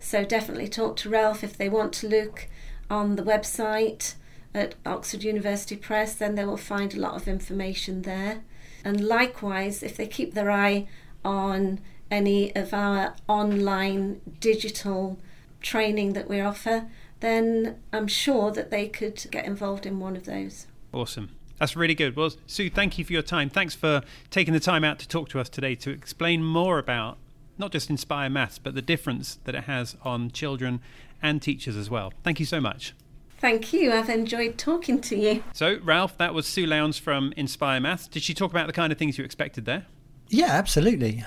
So 0.00 0.24
definitely 0.24 0.68
talk 0.68 0.96
to 0.98 1.10
Ralph 1.10 1.42
if 1.42 1.56
they 1.56 1.68
want 1.68 1.92
to 1.94 2.08
look 2.08 2.48
on 2.90 3.16
the 3.16 3.22
website 3.22 4.14
at 4.54 4.74
Oxford 4.86 5.22
University 5.24 5.76
Press, 5.76 6.14
then 6.14 6.34
they 6.34 6.44
will 6.44 6.56
find 6.56 6.94
a 6.94 7.00
lot 7.00 7.14
of 7.14 7.28
information 7.28 8.02
there. 8.02 8.42
And 8.84 9.06
likewise, 9.06 9.82
if 9.82 9.96
they 9.96 10.06
keep 10.06 10.34
their 10.34 10.50
eye 10.50 10.86
on 11.24 11.80
any 12.10 12.54
of 12.56 12.72
our 12.72 13.14
online 13.28 14.20
digital 14.40 15.18
training 15.60 16.14
that 16.14 16.28
we 16.28 16.40
offer, 16.40 16.86
then 17.20 17.78
I'm 17.92 18.06
sure 18.06 18.50
that 18.52 18.70
they 18.70 18.88
could 18.88 19.26
get 19.30 19.44
involved 19.44 19.84
in 19.84 20.00
one 20.00 20.16
of 20.16 20.24
those. 20.24 20.66
Awesome. 20.92 21.30
That's 21.58 21.76
really 21.76 21.94
good. 21.94 22.16
Well, 22.16 22.30
Sue, 22.46 22.70
thank 22.70 22.98
you 22.98 23.04
for 23.04 23.12
your 23.12 23.22
time. 23.22 23.50
Thanks 23.50 23.74
for 23.74 24.02
taking 24.30 24.54
the 24.54 24.60
time 24.60 24.84
out 24.84 24.98
to 25.00 25.08
talk 25.08 25.28
to 25.30 25.40
us 25.40 25.48
today 25.48 25.74
to 25.76 25.90
explain 25.90 26.44
more 26.44 26.78
about 26.78 27.18
not 27.58 27.72
just 27.72 27.90
Inspire 27.90 28.30
Maths, 28.30 28.58
but 28.58 28.74
the 28.74 28.82
difference 28.82 29.38
that 29.44 29.54
it 29.54 29.64
has 29.64 29.96
on 30.02 30.30
children 30.30 30.80
and 31.20 31.42
teachers 31.42 31.76
as 31.76 31.90
well. 31.90 32.12
Thank 32.22 32.38
you 32.38 32.46
so 32.46 32.60
much. 32.60 32.94
Thank 33.40 33.72
you. 33.72 33.92
I've 33.92 34.08
enjoyed 34.08 34.58
talking 34.58 35.00
to 35.02 35.16
you. 35.16 35.44
So, 35.52 35.78
Ralph, 35.82 36.16
that 36.18 36.34
was 36.34 36.46
Sue 36.46 36.66
Lowndes 36.66 36.98
from 36.98 37.32
Inspire 37.36 37.80
Maths. 37.80 38.08
Did 38.08 38.22
she 38.22 38.34
talk 38.34 38.50
about 38.50 38.66
the 38.66 38.72
kind 38.72 38.92
of 38.92 38.98
things 38.98 39.18
you 39.18 39.24
expected 39.24 39.64
there? 39.64 39.86
Yeah, 40.28 40.52
absolutely. 40.52 41.24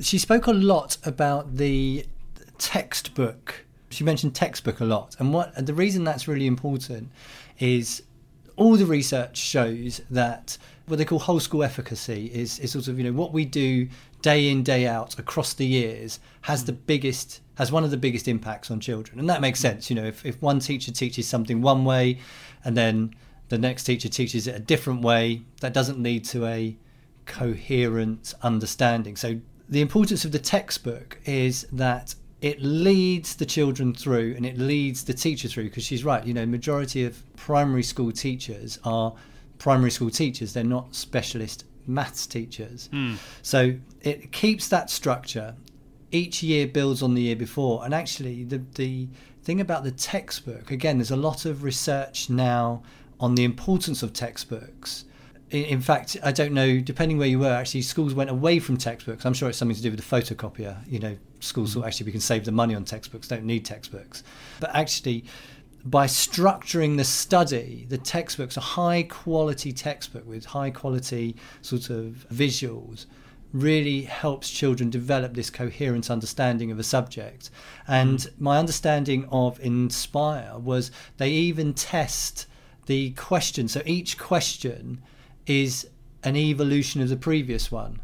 She 0.00 0.18
spoke 0.18 0.46
a 0.46 0.52
lot 0.52 0.96
about 1.04 1.56
the 1.56 2.06
textbook. 2.58 3.64
She 3.90 4.04
mentioned 4.04 4.34
textbook 4.34 4.80
a 4.80 4.84
lot. 4.84 5.16
And 5.18 5.32
what 5.32 5.66
the 5.66 5.74
reason 5.74 6.04
that's 6.04 6.26
really 6.26 6.46
important 6.46 7.10
is 7.58 8.02
all 8.56 8.76
the 8.76 8.86
research 8.86 9.36
shows 9.36 10.00
that 10.10 10.56
what 10.86 10.96
they 10.96 11.04
call 11.04 11.18
whole 11.18 11.40
school 11.40 11.62
efficacy 11.62 12.30
is, 12.32 12.58
is 12.58 12.72
sort 12.72 12.88
of 12.88 12.98
you 12.98 13.04
know 13.04 13.12
what 13.12 13.32
we 13.32 13.44
do 13.44 13.88
day 14.22 14.48
in 14.50 14.62
day 14.62 14.86
out 14.86 15.18
across 15.18 15.54
the 15.54 15.66
years 15.66 16.20
has 16.42 16.64
the 16.64 16.72
mm. 16.72 16.78
biggest 16.86 17.40
has 17.56 17.70
one 17.70 17.84
of 17.84 17.90
the 17.90 17.96
biggest 17.96 18.26
impacts 18.26 18.70
on 18.70 18.80
children. 18.80 19.18
And 19.18 19.28
that 19.30 19.40
makes 19.40 19.58
mm. 19.60 19.62
sense 19.62 19.90
you 19.90 19.96
know 19.96 20.04
if, 20.04 20.24
if 20.24 20.40
one 20.42 20.60
teacher 20.60 20.92
teaches 20.92 21.26
something 21.26 21.62
one 21.62 21.84
way 21.84 22.18
and 22.64 22.76
then 22.76 23.14
the 23.48 23.58
next 23.58 23.84
teacher 23.84 24.08
teaches 24.08 24.46
it 24.46 24.54
a 24.54 24.60
different 24.60 25.02
way 25.02 25.42
that 25.60 25.74
doesn't 25.74 26.02
lead 26.02 26.24
to 26.24 26.46
a 26.46 26.76
coherent 27.26 28.34
understanding. 28.42 29.16
So 29.16 29.40
the 29.68 29.80
importance 29.80 30.24
of 30.24 30.32
the 30.32 30.38
textbook 30.38 31.18
is 31.24 31.66
that 31.72 32.14
it 32.44 32.60
leads 32.60 33.36
the 33.36 33.46
children 33.46 33.94
through 33.94 34.34
and 34.36 34.44
it 34.44 34.58
leads 34.58 35.04
the 35.04 35.14
teacher 35.14 35.48
through 35.48 35.64
because 35.64 35.82
she's 35.82 36.04
right 36.04 36.26
you 36.26 36.34
know 36.34 36.44
majority 36.44 37.02
of 37.04 37.22
primary 37.36 37.82
school 37.82 38.12
teachers 38.12 38.78
are 38.84 39.14
primary 39.58 39.90
school 39.90 40.10
teachers. 40.10 40.52
They're 40.52 40.62
not 40.62 40.94
specialist 40.94 41.64
maths 41.86 42.26
teachers. 42.26 42.90
Mm. 42.92 43.16
so 43.40 43.74
it 44.02 44.30
keeps 44.30 44.68
that 44.68 44.90
structure. 44.90 45.54
Each 46.12 46.42
year 46.42 46.66
builds 46.66 47.02
on 47.02 47.14
the 47.14 47.22
year 47.22 47.36
before. 47.36 47.82
And 47.82 47.94
actually 47.94 48.44
the 48.44 48.62
the 48.74 49.08
thing 49.42 49.60
about 49.60 49.84
the 49.84 49.90
textbook 49.90 50.70
again 50.70 50.96
there's 50.98 51.10
a 51.10 51.16
lot 51.16 51.44
of 51.44 51.62
research 51.62 52.30
now 52.30 52.82
on 53.20 53.34
the 53.34 53.44
importance 53.44 54.02
of 54.02 54.12
textbooks 54.12 55.04
in 55.54 55.80
fact, 55.80 56.16
I 56.22 56.32
don't 56.32 56.52
know. 56.52 56.80
Depending 56.80 57.18
where 57.18 57.28
you 57.28 57.38
were, 57.38 57.52
actually, 57.52 57.82
schools 57.82 58.14
went 58.14 58.30
away 58.30 58.58
from 58.58 58.76
textbooks. 58.76 59.24
I'm 59.24 59.34
sure 59.34 59.48
it's 59.48 59.58
something 59.58 59.76
to 59.76 59.82
do 59.82 59.90
with 59.90 60.00
the 60.00 60.16
photocopier. 60.16 60.76
You 60.90 60.98
know, 60.98 61.16
schools 61.40 61.70
mm-hmm. 61.70 61.80
thought 61.80 61.86
actually 61.86 62.06
we 62.06 62.12
can 62.12 62.20
save 62.20 62.44
the 62.44 62.52
money 62.52 62.74
on 62.74 62.84
textbooks, 62.84 63.28
don't 63.28 63.44
need 63.44 63.64
textbooks. 63.64 64.22
But 64.60 64.74
actually, 64.74 65.24
by 65.84 66.06
structuring 66.06 66.96
the 66.96 67.04
study, 67.04 67.86
the 67.88 67.98
textbooks, 67.98 68.56
a 68.56 68.60
high 68.60 69.02
quality 69.04 69.72
textbook 69.72 70.26
with 70.26 70.46
high 70.46 70.70
quality 70.70 71.36
sort 71.62 71.90
of 71.90 72.26
visuals, 72.32 73.06
really 73.52 74.02
helps 74.02 74.50
children 74.50 74.90
develop 74.90 75.34
this 75.34 75.48
coherent 75.48 76.10
understanding 76.10 76.72
of 76.72 76.78
a 76.78 76.82
subject. 76.82 77.50
And 77.86 78.18
mm. 78.18 78.40
my 78.40 78.58
understanding 78.58 79.28
of 79.30 79.60
Inspire 79.60 80.58
was 80.58 80.90
they 81.18 81.30
even 81.30 81.72
test 81.74 82.46
the 82.86 83.10
question. 83.12 83.68
So 83.68 83.80
each 83.86 84.18
question 84.18 85.00
is 85.46 85.88
an 86.22 86.36
evolution 86.36 87.00
of 87.02 87.08
the 87.08 87.16
previous 87.16 87.70
one, 87.70 88.00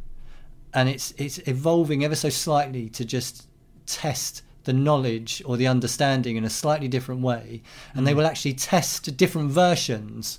and 0.74 0.88
it's 0.88 1.12
it's 1.16 1.38
evolving 1.46 2.04
ever 2.04 2.14
so 2.14 2.28
slightly 2.28 2.88
to 2.90 3.04
just 3.04 3.46
test 3.86 4.42
the 4.64 4.72
knowledge 4.72 5.42
or 5.46 5.56
the 5.56 5.66
understanding 5.66 6.36
in 6.36 6.44
a 6.44 6.50
slightly 6.50 6.88
different 6.88 7.22
way, 7.22 7.62
and 7.94 8.02
mm. 8.02 8.04
they 8.06 8.14
will 8.14 8.26
actually 8.26 8.54
test 8.54 9.16
different 9.16 9.50
versions 9.50 10.38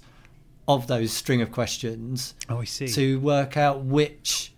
of 0.67 0.87
those 0.87 1.11
string 1.11 1.41
of 1.41 1.51
questions. 1.51 2.35
Oh, 2.49 2.59
I 2.59 2.65
see. 2.65 2.87
To 2.89 3.19
work 3.19 3.57
out 3.57 3.83
which 3.83 4.50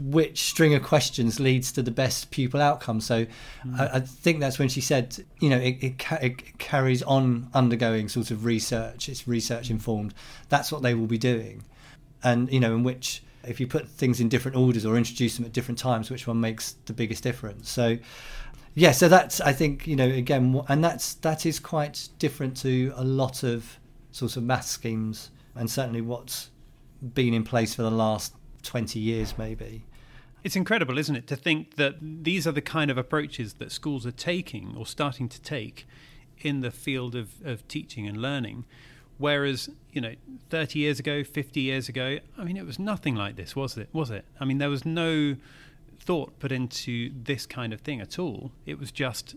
which 0.00 0.42
string 0.42 0.74
of 0.74 0.82
questions 0.82 1.38
leads 1.38 1.70
to 1.72 1.82
the 1.82 1.92
best 1.92 2.32
pupil 2.32 2.60
outcome. 2.60 3.00
So 3.00 3.24
mm. 3.64 3.78
I, 3.78 3.98
I, 3.98 4.00
think 4.00 4.40
that's 4.40 4.58
when 4.58 4.68
she 4.68 4.80
said, 4.80 5.24
you 5.38 5.48
know, 5.48 5.58
it, 5.58 5.78
it, 5.80 6.04
it, 6.20 6.58
carries 6.58 7.02
on 7.04 7.48
undergoing 7.54 8.08
sort 8.08 8.32
of 8.32 8.44
research. 8.44 9.08
It's 9.08 9.28
research 9.28 9.70
informed. 9.70 10.12
That's 10.48 10.72
what 10.72 10.82
they 10.82 10.94
will 10.94 11.06
be 11.06 11.18
doing, 11.18 11.62
and 12.24 12.52
you 12.52 12.58
know, 12.58 12.74
in 12.74 12.82
which 12.82 13.22
if 13.44 13.60
you 13.60 13.68
put 13.68 13.88
things 13.88 14.20
in 14.20 14.28
different 14.28 14.56
orders 14.56 14.84
or 14.84 14.96
introduce 14.96 15.36
them 15.36 15.44
at 15.44 15.52
different 15.52 15.78
times, 15.78 16.10
which 16.10 16.26
one 16.26 16.40
makes 16.40 16.72
the 16.86 16.92
biggest 16.92 17.22
difference. 17.22 17.70
So. 17.70 17.98
Yeah, 18.72 18.92
so 18.92 19.08
that's 19.08 19.40
I 19.40 19.52
think 19.52 19.88
you 19.88 19.96
know 19.96 20.06
again, 20.06 20.62
and 20.68 20.82
that's 20.82 21.14
that 21.14 21.44
is 21.44 21.58
quite 21.58 22.08
different 22.20 22.56
to 22.58 22.92
a 22.94 23.02
lot 23.02 23.42
of 23.42 23.80
sort 24.12 24.36
of 24.36 24.44
math 24.44 24.66
schemes, 24.66 25.32
and 25.56 25.68
certainly 25.68 26.00
what's 26.00 26.50
been 27.14 27.34
in 27.34 27.42
place 27.42 27.74
for 27.74 27.82
the 27.82 27.90
last 27.90 28.32
20 28.62 28.98
years 28.98 29.36
maybe. 29.38 29.84
It's 30.42 30.56
incredible, 30.56 30.96
isn't 30.96 31.16
it, 31.16 31.26
to 31.26 31.36
think 31.36 31.76
that 31.76 31.96
these 32.00 32.46
are 32.46 32.52
the 32.52 32.62
kind 32.62 32.90
of 32.90 32.96
approaches 32.96 33.54
that 33.54 33.70
schools 33.70 34.06
are 34.06 34.12
taking 34.12 34.74
or 34.76 34.86
starting 34.86 35.28
to 35.28 35.40
take 35.42 35.86
in 36.38 36.62
the 36.62 36.70
field 36.70 37.14
of, 37.14 37.44
of 37.44 37.68
teaching 37.68 38.06
and 38.06 38.16
learning, 38.16 38.64
Whereas, 39.20 39.68
you 39.92 40.00
know, 40.00 40.14
30 40.48 40.78
years 40.78 40.98
ago, 40.98 41.22
50 41.22 41.60
years 41.60 41.90
ago, 41.90 42.20
I 42.38 42.44
mean, 42.44 42.56
it 42.56 42.64
was 42.64 42.78
nothing 42.78 43.14
like 43.14 43.36
this, 43.36 43.54
was 43.54 43.76
it? 43.76 43.90
Was 43.92 44.10
it? 44.10 44.24
I 44.40 44.46
mean, 44.46 44.56
there 44.56 44.70
was 44.70 44.86
no 44.86 45.36
thought 45.98 46.38
put 46.38 46.50
into 46.50 47.12
this 47.22 47.44
kind 47.44 47.74
of 47.74 47.82
thing 47.82 48.00
at 48.00 48.18
all. 48.18 48.50
It 48.64 48.80
was 48.80 48.90
just 48.90 49.36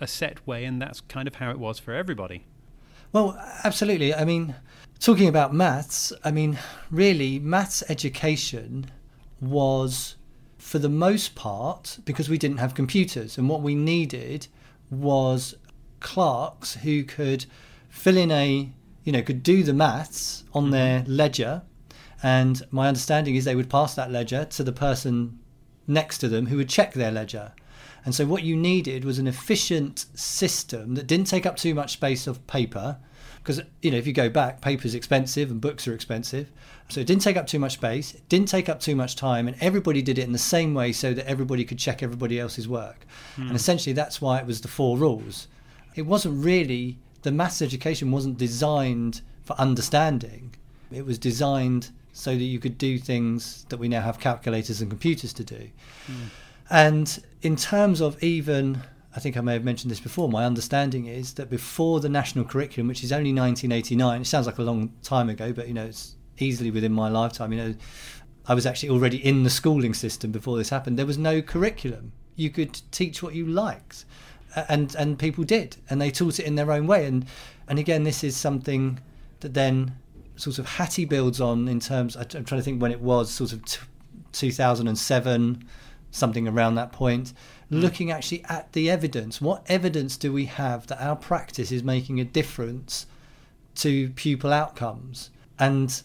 a 0.00 0.06
set 0.06 0.46
way, 0.46 0.64
and 0.64 0.80
that's 0.80 1.00
kind 1.00 1.26
of 1.26 1.34
how 1.34 1.50
it 1.50 1.58
was 1.58 1.80
for 1.80 1.92
everybody. 1.92 2.44
Well, 3.12 3.36
absolutely. 3.64 4.14
I 4.14 4.24
mean, 4.24 4.54
talking 5.00 5.28
about 5.28 5.54
maths, 5.54 6.12
I 6.24 6.30
mean, 6.30 6.58
really, 6.90 7.38
maths 7.38 7.82
education 7.88 8.86
was, 9.40 10.16
for 10.58 10.78
the 10.78 10.88
most 10.88 11.34
part, 11.34 11.98
because 12.04 12.28
we 12.28 12.38
didn't 12.38 12.58
have 12.58 12.74
computers, 12.74 13.38
and 13.38 13.48
what 13.48 13.62
we 13.62 13.74
needed 13.74 14.48
was 14.90 15.54
clerks 16.00 16.74
who 16.76 17.04
could 17.04 17.46
fill 17.88 18.16
in 18.16 18.30
a 18.30 18.72
you 19.04 19.12
know, 19.12 19.22
could 19.22 19.42
do 19.42 19.62
the 19.62 19.72
maths 19.72 20.44
on 20.52 20.70
their 20.70 21.00
mm-hmm. 21.00 21.12
ledger. 21.12 21.62
And 22.22 22.62
my 22.70 22.88
understanding 22.88 23.36
is 23.36 23.44
they 23.44 23.54
would 23.54 23.70
pass 23.70 23.94
that 23.94 24.10
ledger 24.10 24.46
to 24.46 24.64
the 24.64 24.72
person 24.72 25.38
next 25.86 26.18
to 26.18 26.28
them 26.28 26.46
who 26.46 26.56
would 26.56 26.70
check 26.70 26.94
their 26.94 27.12
ledger. 27.12 27.52
And 28.06 28.14
so 28.14 28.26
what 28.26 28.42
you 28.42 28.56
needed 28.56 29.04
was 29.04 29.18
an 29.18 29.26
efficient 29.26 30.06
system 30.14 30.94
that 30.94 31.06
didn't 31.06 31.26
take 31.26 31.46
up 31.46 31.56
too 31.56 31.74
much 31.74 31.92
space 31.92 32.26
of 32.26 32.46
paper. 32.46 32.98
Because, 33.44 33.60
you 33.82 33.90
know, 33.90 33.98
if 33.98 34.06
you 34.06 34.14
go 34.14 34.30
back, 34.30 34.62
paper's 34.62 34.94
expensive 34.94 35.50
and 35.50 35.60
books 35.60 35.86
are 35.86 35.92
expensive. 35.92 36.50
So 36.88 37.00
it 37.00 37.06
didn't 37.06 37.22
take 37.22 37.36
up 37.36 37.46
too 37.46 37.58
much 37.58 37.74
space, 37.74 38.14
it 38.14 38.26
didn't 38.30 38.48
take 38.48 38.70
up 38.70 38.80
too 38.80 38.96
much 38.96 39.16
time, 39.16 39.46
and 39.46 39.56
everybody 39.60 40.00
did 40.00 40.18
it 40.18 40.24
in 40.24 40.32
the 40.32 40.38
same 40.38 40.72
way 40.72 40.92
so 40.92 41.12
that 41.12 41.26
everybody 41.26 41.64
could 41.64 41.78
check 41.78 42.02
everybody 42.02 42.40
else's 42.40 42.66
work. 42.66 43.06
Mm. 43.36 43.42
And 43.42 43.48
hmm. 43.50 43.56
essentially 43.56 43.92
that's 43.92 44.20
why 44.20 44.38
it 44.38 44.46
was 44.46 44.62
the 44.62 44.68
four 44.68 44.96
rules. 44.96 45.46
It 45.94 46.02
wasn't 46.06 46.42
really 46.42 46.96
the 47.22 47.32
maths 47.32 47.60
education 47.62 48.10
wasn't 48.10 48.38
designed 48.38 49.20
for 49.44 49.54
understanding. 49.60 50.54
It 50.90 51.04
was 51.04 51.18
designed 51.18 51.90
so 52.12 52.30
that 52.30 52.44
you 52.44 52.58
could 52.58 52.78
do 52.78 52.98
things 52.98 53.66
that 53.68 53.78
we 53.78 53.88
now 53.88 54.00
have 54.00 54.18
calculators 54.18 54.80
and 54.80 54.90
computers 54.90 55.32
to 55.34 55.44
do. 55.44 55.68
Mm. 56.06 56.14
And 56.70 57.22
in 57.42 57.56
terms 57.56 58.00
of 58.00 58.22
even, 58.22 58.82
I 59.16 59.20
think 59.20 59.36
I 59.36 59.40
may 59.40 59.52
have 59.52 59.64
mentioned 59.64 59.90
this 59.90 60.00
before, 60.00 60.28
my 60.28 60.44
understanding 60.44 61.06
is 61.06 61.34
that 61.34 61.48
before 61.48 62.00
the 62.00 62.08
national 62.08 62.44
curriculum, 62.44 62.88
which 62.88 63.04
is 63.04 63.12
only 63.12 63.32
1989, 63.32 64.22
it 64.22 64.24
sounds 64.24 64.46
like 64.46 64.58
a 64.58 64.62
long 64.62 64.92
time 65.02 65.28
ago, 65.28 65.52
but 65.52 65.68
you 65.68 65.74
know, 65.74 65.84
it's 65.84 66.16
easily 66.38 66.70
within 66.70 66.92
my 66.92 67.08
lifetime. 67.08 67.52
You 67.52 67.58
know, 67.58 67.74
I 68.46 68.54
was 68.54 68.66
actually 68.66 68.88
already 68.90 69.24
in 69.24 69.44
the 69.44 69.50
schooling 69.50 69.94
system 69.94 70.32
before 70.32 70.58
this 70.58 70.70
happened. 70.70 70.98
There 70.98 71.06
was 71.06 71.18
no 71.18 71.42
curriculum. 71.42 72.12
You 72.34 72.50
could 72.50 72.80
teach 72.90 73.22
what 73.22 73.34
you 73.34 73.46
liked 73.46 74.04
and 74.68 74.94
and 74.96 75.18
people 75.18 75.44
did, 75.44 75.76
and 75.90 76.00
they 76.00 76.10
taught 76.10 76.38
it 76.38 76.46
in 76.46 76.54
their 76.54 76.70
own 76.72 76.86
way. 76.86 77.06
And 77.06 77.26
and 77.68 77.78
again, 77.78 78.04
this 78.04 78.22
is 78.24 78.36
something 78.36 79.00
that 79.40 79.54
then 79.54 79.96
sort 80.36 80.58
of 80.58 80.66
Hattie 80.66 81.04
builds 81.04 81.40
on 81.40 81.68
in 81.68 81.80
terms. 81.80 82.16
I'm 82.16 82.26
trying 82.26 82.44
to 82.44 82.62
think 82.62 82.80
when 82.80 82.92
it 82.92 83.00
was, 83.00 83.30
sort 83.30 83.52
of 83.52 83.64
t- 83.64 83.80
2007, 84.32 85.64
something 86.10 86.48
around 86.48 86.74
that 86.74 86.92
point. 86.92 87.32
Mm. 87.74 87.82
Looking 87.82 88.10
actually 88.10 88.44
at 88.44 88.72
the 88.72 88.90
evidence. 88.90 89.40
What 89.40 89.64
evidence 89.68 90.16
do 90.16 90.32
we 90.32 90.44
have 90.46 90.86
that 90.88 91.02
our 91.02 91.16
practice 91.16 91.72
is 91.72 91.82
making 91.82 92.20
a 92.20 92.24
difference 92.24 93.06
to 93.76 94.10
pupil 94.10 94.52
outcomes? 94.52 95.30
And 95.58 96.02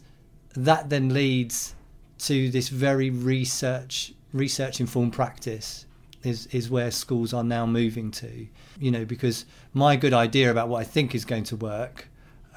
that 0.55 0.89
then 0.89 1.13
leads 1.13 1.75
to 2.19 2.49
this 2.49 2.69
very 2.69 3.09
research 3.09 4.13
research 4.31 4.79
informed 4.79 5.13
practice 5.13 5.85
is 6.23 6.47
is 6.47 6.69
where 6.69 6.91
schools 6.91 7.33
are 7.33 7.43
now 7.43 7.65
moving 7.65 8.11
to. 8.11 8.47
You 8.79 8.91
know, 8.91 9.05
because 9.05 9.45
my 9.73 9.95
good 9.95 10.13
idea 10.13 10.51
about 10.51 10.69
what 10.69 10.81
I 10.81 10.83
think 10.83 11.15
is 11.15 11.25
going 11.25 11.43
to 11.45 11.55
work 11.55 12.07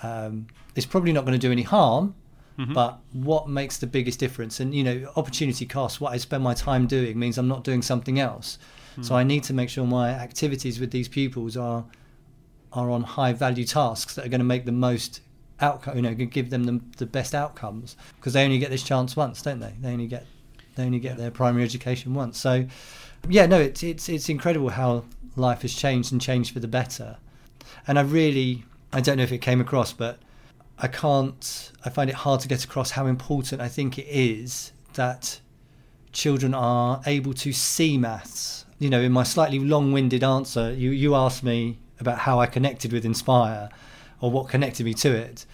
um, 0.03 0.47
is 0.75 0.87
probably 0.87 1.13
not 1.13 1.25
going 1.25 1.39
to 1.39 1.47
do 1.47 1.53
any 1.53 1.63
harm. 1.63 2.15
Mm-hmm. 2.59 2.75
But 2.75 3.01
what 3.13 3.49
makes 3.49 3.79
the 3.79 3.87
biggest 3.87 4.19
difference? 4.19 4.61
And 4.61 4.75
you 4.75 4.85
know, 4.85 5.13
opportunity 5.17 5.67
cost. 5.67 6.01
What 6.01 6.13
I 6.13 6.19
spend 6.19 6.45
my 6.45 6.55
time 6.55 6.87
doing 6.87 7.19
means 7.19 7.39
I'm 7.39 7.49
not 7.49 7.65
doing 7.65 7.83
something 7.83 8.19
else. 8.19 8.59
So 9.01 9.15
I 9.15 9.25
need 9.25 9.45
to 9.45 9.55
make 9.55 9.71
sure 9.71 9.87
my 9.87 10.11
activities 10.11 10.79
with 10.79 10.91
these 10.91 11.09
pupils 11.09 11.57
are 11.57 11.85
are 12.73 12.91
on 12.91 13.03
high 13.03 13.33
value 13.33 13.65
tasks 13.65 14.15
that 14.15 14.25
are 14.25 14.29
going 14.29 14.41
to 14.41 14.45
make 14.45 14.65
the 14.65 14.73
most 14.73 15.21
outcome. 15.61 15.97
You 15.97 16.03
know, 16.03 16.15
give 16.15 16.51
them 16.51 16.65
the, 16.65 16.81
the 16.99 17.07
best 17.07 17.35
outcomes 17.35 17.97
because 18.17 18.33
they 18.35 18.45
only 18.45 18.59
get 18.59 18.71
this 18.71 18.83
chance 18.83 19.17
once, 19.17 19.43
don't 19.43 19.61
they? 19.61 19.75
They 19.81 19.93
only 19.93 20.07
get 20.07 20.27
they 20.75 20.85
only 20.85 21.01
get 21.01 21.17
their 21.17 21.31
primary 21.31 21.65
education 21.65 22.15
once. 22.15 22.39
So 22.39 22.67
yeah, 23.29 23.47
no, 23.47 23.61
it's 23.61 23.83
it's 23.83 24.09
it's 24.09 24.29
incredible 24.29 24.71
how 24.71 25.05
life 25.37 25.63
has 25.63 25.75
changed 25.75 26.13
and 26.13 26.21
changed 26.21 26.53
for 26.53 26.61
the 26.61 26.69
better. 26.69 27.17
And 27.87 27.99
I 27.99 28.03
really, 28.03 28.65
I 28.93 29.01
don't 29.01 29.17
know 29.17 29.23
if 29.23 29.33
it 29.33 29.39
came 29.39 29.61
across, 29.61 29.93
but 29.93 30.19
I 30.79 30.89
can't. 30.89 31.73
I 31.85 31.91
find 31.91 32.11
it 32.11 32.17
hard 32.17 32.41
to 32.41 32.49
get 32.49 32.65
across 32.65 32.93
how 32.93 33.07
important 33.07 33.61
I 33.61 33.69
think 33.69 33.99
it 33.99 34.07
is 34.09 34.73
that 34.95 35.41
children 36.13 36.55
are 36.55 37.01
able 37.07 37.33
to 37.35 37.53
see 37.53 37.97
maths. 37.97 38.67
You 38.83 38.91
know, 38.91 39.01
in 39.01 39.13
my 39.13 39.23
slightly 39.23 39.61
long-winded 39.61 40.25
answer, 40.25 40.73
you 40.73 40.91
you 40.91 41.15
asked 41.15 41.45
me 41.45 41.79
about 42.01 42.19
how 42.19 42.41
I 42.41 42.47
connected 42.47 42.93
with 42.93 43.05
Inspire, 43.05 43.69
or 44.21 44.29
what 44.29 44.49
connected 44.49 44.85
me 44.85 44.93
to 44.95 45.15
it, 45.15 45.47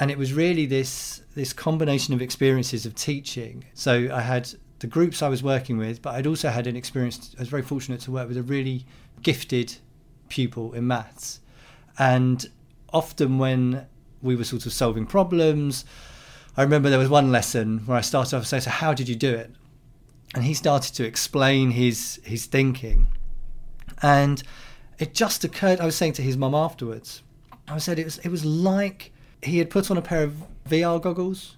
and 0.00 0.10
it 0.10 0.18
was 0.18 0.32
really 0.32 0.66
this 0.66 1.22
this 1.36 1.52
combination 1.52 2.12
of 2.12 2.20
experiences 2.20 2.84
of 2.84 2.96
teaching. 2.96 3.66
So 3.74 4.08
I 4.12 4.22
had 4.22 4.50
the 4.80 4.88
groups 4.88 5.22
I 5.22 5.28
was 5.28 5.44
working 5.44 5.78
with, 5.78 6.02
but 6.02 6.16
I'd 6.16 6.26
also 6.26 6.48
had 6.48 6.66
an 6.66 6.74
experience. 6.74 7.36
I 7.38 7.42
was 7.42 7.48
very 7.48 7.62
fortunate 7.62 8.00
to 8.00 8.10
work 8.10 8.26
with 8.26 8.36
a 8.36 8.42
really 8.42 8.84
gifted 9.22 9.76
pupil 10.28 10.72
in 10.72 10.88
maths, 10.88 11.38
and 12.00 12.44
often 12.92 13.38
when 13.38 13.86
we 14.22 14.34
were 14.34 14.42
sort 14.42 14.66
of 14.66 14.72
solving 14.72 15.06
problems, 15.06 15.84
I 16.56 16.62
remember 16.64 16.90
there 16.90 16.98
was 16.98 17.08
one 17.08 17.30
lesson 17.30 17.82
where 17.86 17.96
I 17.96 18.00
started 18.00 18.36
off 18.36 18.46
saying, 18.46 18.62
"So 18.62 18.70
how 18.70 18.92
did 18.92 19.08
you 19.08 19.14
do 19.14 19.32
it?" 19.32 19.52
And 20.34 20.44
he 20.44 20.54
started 20.54 20.94
to 20.94 21.04
explain 21.04 21.72
his 21.72 22.20
his 22.24 22.46
thinking, 22.46 23.08
and 24.00 24.42
it 24.98 25.14
just 25.14 25.44
occurred. 25.44 25.80
I 25.80 25.84
was 25.84 25.94
saying 25.96 26.14
to 26.14 26.22
his 26.22 26.36
mum 26.36 26.54
afterwards, 26.54 27.22
I 27.68 27.78
said 27.78 27.98
it 27.98 28.04
was 28.04 28.18
it 28.18 28.28
was 28.28 28.44
like 28.44 29.12
he 29.42 29.58
had 29.58 29.68
put 29.68 29.90
on 29.90 29.98
a 29.98 30.02
pair 30.02 30.22
of 30.22 30.34
VR 30.68 31.00
goggles 31.02 31.56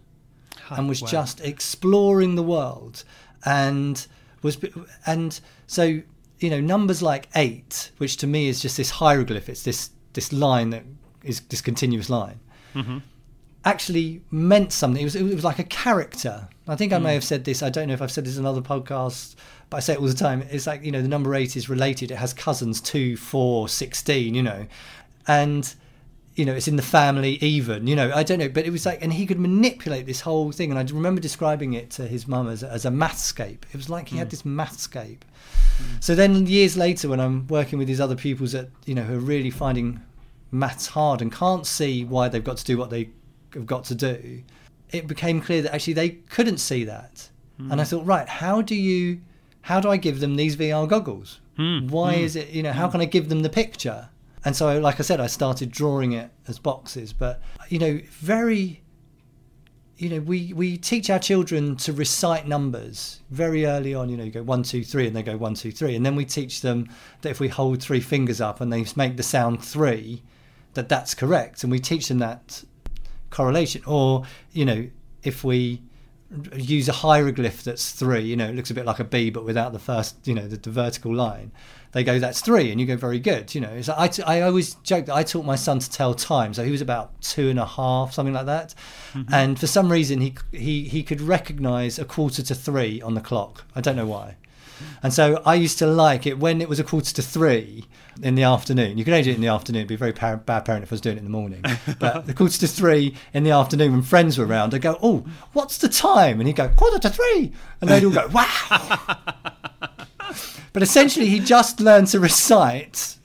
and 0.70 0.88
was 0.88 1.02
wow. 1.02 1.08
just 1.08 1.40
exploring 1.40 2.34
the 2.34 2.42
world 2.42 3.04
and 3.44 4.06
was 4.42 4.58
and 5.06 5.40
so 5.66 6.00
you 6.38 6.50
know 6.50 6.60
numbers 6.60 7.02
like 7.02 7.28
eight 7.34 7.90
which 7.98 8.16
to 8.18 8.26
me 8.26 8.48
is 8.48 8.60
just 8.60 8.76
this 8.76 8.90
hieroglyph 8.90 9.48
it's 9.48 9.62
this 9.62 9.90
this 10.14 10.32
line 10.32 10.70
that 10.70 10.84
is 11.22 11.40
this 11.40 11.60
continuous 11.60 12.08
line 12.08 12.40
mm-hmm. 12.74 12.98
Actually 13.64 14.20
meant 14.30 14.72
something 14.72 15.00
it 15.00 15.04
was, 15.04 15.16
it 15.16 15.22
was 15.22 15.44
like 15.44 15.58
a 15.58 15.64
character 15.64 16.48
i 16.68 16.76
think 16.76 16.92
i 16.92 16.98
may 16.98 17.10
mm. 17.10 17.14
have 17.14 17.24
said 17.24 17.44
this 17.44 17.62
i 17.62 17.70
don't 17.70 17.88
know 17.88 17.94
if 17.94 18.02
i've 18.02 18.12
said 18.12 18.24
this 18.24 18.36
in 18.36 18.44
other 18.44 18.60
podcasts 18.60 19.34
but 19.70 19.78
i 19.78 19.80
say 19.80 19.94
it 19.94 19.98
all 19.98 20.06
the 20.06 20.14
time 20.14 20.42
it's 20.50 20.66
like 20.66 20.84
you 20.84 20.92
know 20.92 21.02
the 21.02 21.08
number 21.08 21.34
eight 21.34 21.56
is 21.56 21.68
related 21.68 22.10
it 22.10 22.16
has 22.16 22.32
cousins 22.34 22.80
2 22.80 23.16
4 23.16 23.68
16 23.68 24.34
you 24.34 24.42
know 24.42 24.66
and 25.26 25.74
you 26.34 26.44
know, 26.44 26.52
it's 26.52 26.66
in 26.66 26.76
the 26.76 26.82
family 26.82 27.34
even, 27.40 27.86
you 27.86 27.94
know, 27.94 28.10
I 28.12 28.24
don't 28.24 28.38
know, 28.38 28.48
but 28.48 28.66
it 28.66 28.70
was 28.70 28.84
like, 28.84 29.02
and 29.02 29.12
he 29.12 29.24
could 29.24 29.38
manipulate 29.38 30.06
this 30.06 30.20
whole 30.20 30.50
thing. 30.50 30.70
And 30.70 30.78
I 30.78 30.82
remember 30.82 31.20
describing 31.20 31.74
it 31.74 31.90
to 31.92 32.06
his 32.08 32.26
mum 32.26 32.48
as, 32.48 32.64
as 32.64 32.84
a 32.84 32.90
mathscape. 32.90 33.62
It 33.72 33.76
was 33.76 33.88
like 33.88 34.08
he 34.08 34.16
mm. 34.16 34.18
had 34.18 34.30
this 34.30 34.42
mathscape. 34.42 35.18
Mm. 35.78 36.02
So 36.02 36.14
then 36.14 36.46
years 36.46 36.76
later, 36.76 37.08
when 37.08 37.20
I'm 37.20 37.46
working 37.46 37.78
with 37.78 37.86
these 37.86 38.00
other 38.00 38.16
pupils 38.16 38.52
that, 38.52 38.68
you 38.84 38.96
know, 38.96 39.02
who 39.02 39.14
are 39.14 39.20
really 39.20 39.50
finding 39.50 40.00
maths 40.50 40.88
hard 40.88 41.22
and 41.22 41.32
can't 41.32 41.66
see 41.66 42.04
why 42.04 42.28
they've 42.28 42.42
got 42.42 42.56
to 42.56 42.64
do 42.64 42.76
what 42.76 42.90
they 42.90 43.10
have 43.54 43.66
got 43.66 43.84
to 43.84 43.94
do, 43.94 44.42
it 44.90 45.06
became 45.06 45.40
clear 45.40 45.62
that 45.62 45.74
actually 45.74 45.94
they 45.94 46.10
couldn't 46.10 46.58
see 46.58 46.84
that. 46.84 47.28
Mm. 47.60 47.72
And 47.72 47.80
I 47.80 47.84
thought, 47.84 48.04
right, 48.06 48.28
how 48.28 48.62
do 48.62 48.74
you, 48.74 49.20
how 49.62 49.80
do 49.80 49.88
I 49.88 49.96
give 49.96 50.20
them 50.20 50.36
these 50.36 50.56
VR 50.56 50.88
goggles? 50.88 51.40
Mm. 51.58 51.90
Why 51.90 52.16
mm. 52.16 52.20
is 52.20 52.36
it, 52.36 52.50
you 52.50 52.62
know, 52.62 52.72
how 52.72 52.88
can 52.88 53.00
I 53.00 53.04
give 53.04 53.28
them 53.28 53.42
the 53.42 53.50
picture? 53.50 54.08
And 54.44 54.54
so, 54.54 54.78
like 54.78 55.00
I 55.00 55.02
said, 55.02 55.20
I 55.20 55.26
started 55.26 55.70
drawing 55.70 56.12
it 56.12 56.30
as 56.46 56.58
boxes. 56.58 57.12
But 57.12 57.40
you 57.68 57.78
know, 57.78 58.00
very, 58.10 58.82
you 59.96 60.10
know, 60.10 60.20
we 60.20 60.52
we 60.52 60.76
teach 60.76 61.08
our 61.08 61.18
children 61.18 61.76
to 61.76 61.92
recite 61.92 62.46
numbers 62.46 63.20
very 63.30 63.64
early 63.64 63.94
on. 63.94 64.10
You 64.10 64.18
know, 64.18 64.24
you 64.24 64.30
go 64.30 64.42
one, 64.42 64.62
two, 64.62 64.84
three, 64.84 65.06
and 65.06 65.16
they 65.16 65.22
go 65.22 65.36
one, 65.36 65.54
two, 65.54 65.72
three, 65.72 65.96
and 65.96 66.04
then 66.04 66.14
we 66.14 66.26
teach 66.26 66.60
them 66.60 66.88
that 67.22 67.30
if 67.30 67.40
we 67.40 67.48
hold 67.48 67.82
three 67.82 68.00
fingers 68.00 68.40
up 68.40 68.60
and 68.60 68.72
they 68.72 68.84
make 68.96 69.16
the 69.16 69.22
sound 69.22 69.64
three, 69.64 70.22
that 70.74 70.88
that's 70.90 71.14
correct, 71.14 71.62
and 71.62 71.72
we 71.72 71.78
teach 71.78 72.08
them 72.08 72.18
that 72.18 72.64
correlation. 73.34 73.82
Or 73.86 74.24
you 74.52 74.64
know, 74.64 74.88
if 75.22 75.44
we 75.44 75.82
use 76.54 76.88
a 76.88 76.92
hieroglyph 76.92 77.62
that's 77.62 77.92
three, 77.92 78.22
you 78.22 78.36
know, 78.36 78.48
it 78.48 78.54
looks 78.54 78.70
a 78.70 78.74
bit 78.74 78.86
like 78.86 78.98
a 78.98 79.04
B, 79.04 79.30
but 79.30 79.44
without 79.44 79.72
the 79.72 79.78
first, 79.78 80.26
you 80.26 80.34
know, 80.34 80.48
the, 80.48 80.56
the 80.56 80.70
vertical 80.70 81.14
line 81.14 81.52
they 81.94 82.02
go, 82.02 82.18
that's 82.18 82.40
three, 82.40 82.72
and 82.72 82.80
you 82.80 82.86
go, 82.86 82.96
very 82.96 83.20
good. 83.20 83.54
You 83.54 83.60
know, 83.60 83.80
so 83.80 83.94
I, 83.96 84.08
t- 84.08 84.22
I 84.24 84.40
always 84.40 84.74
joke 84.76 85.06
that 85.06 85.14
I 85.14 85.22
taught 85.22 85.44
my 85.44 85.54
son 85.54 85.78
to 85.78 85.88
tell 85.88 86.12
time. 86.12 86.52
So 86.52 86.64
he 86.64 86.72
was 86.72 86.80
about 86.80 87.20
two 87.22 87.48
and 87.48 87.58
a 87.58 87.64
half, 87.64 88.12
something 88.12 88.34
like 88.34 88.46
that. 88.46 88.74
Mm-hmm. 89.12 89.32
And 89.32 89.58
for 89.58 89.68
some 89.68 89.90
reason, 89.90 90.20
he, 90.20 90.34
he, 90.50 90.88
he 90.88 91.04
could 91.04 91.20
recognize 91.20 92.00
a 92.00 92.04
quarter 92.04 92.42
to 92.42 92.54
three 92.54 93.00
on 93.00 93.14
the 93.14 93.20
clock. 93.20 93.64
I 93.76 93.80
don't 93.80 93.94
know 93.94 94.06
why. 94.06 94.36
And 95.02 95.12
so 95.12 95.42
I 95.44 95.54
used 95.54 95.78
to 95.78 95.86
like 95.86 96.26
it 96.26 96.38
when 96.38 96.60
it 96.60 96.68
was 96.68 96.80
a 96.80 96.84
quarter 96.84 97.12
to 97.14 97.22
three 97.22 97.84
in 98.22 98.34
the 98.34 98.42
afternoon. 98.42 98.98
You 98.98 99.04
can 99.04 99.12
only 99.12 99.24
do 99.24 99.30
it 99.30 99.36
in 99.36 99.40
the 99.40 99.48
afternoon. 99.48 99.80
It'd 99.80 99.88
be 99.88 99.94
a 99.94 99.98
very 99.98 100.12
par- 100.12 100.36
bad 100.36 100.64
parent 100.64 100.82
if 100.84 100.92
I 100.92 100.94
was 100.94 101.00
doing 101.00 101.16
it 101.16 101.20
in 101.20 101.24
the 101.24 101.30
morning. 101.30 101.64
But 101.98 102.26
the 102.26 102.34
quarter 102.34 102.58
to 102.58 102.68
three 102.68 103.14
in 103.32 103.44
the 103.44 103.50
afternoon 103.50 103.92
when 103.92 104.02
friends 104.02 104.36
were 104.38 104.46
around, 104.46 104.74
I'd 104.74 104.82
go, 104.82 104.98
oh, 105.02 105.24
what's 105.52 105.78
the 105.78 105.88
time? 105.88 106.40
And 106.40 106.46
he'd 106.46 106.56
go, 106.56 106.68
quarter 106.68 106.98
to 106.98 107.10
three. 107.10 107.52
And 107.80 107.90
they'd 107.90 108.04
all 108.04 108.10
go, 108.10 108.26
wow. 108.28 109.16
But 110.72 110.82
essentially, 110.82 111.26
he 111.26 111.38
just 111.38 111.80
learned 111.80 112.08
to 112.08 112.18
recite 112.18 113.16